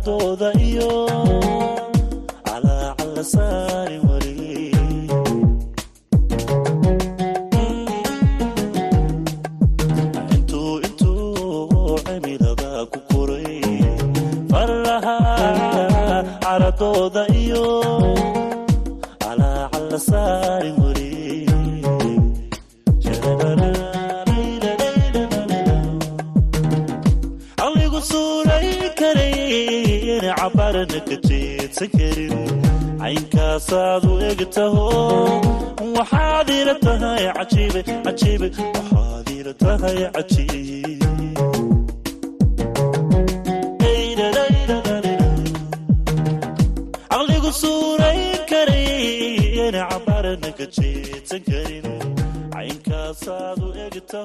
caladooda 0.04 0.48
iyo 0.68 0.90
calaacala 2.44 3.22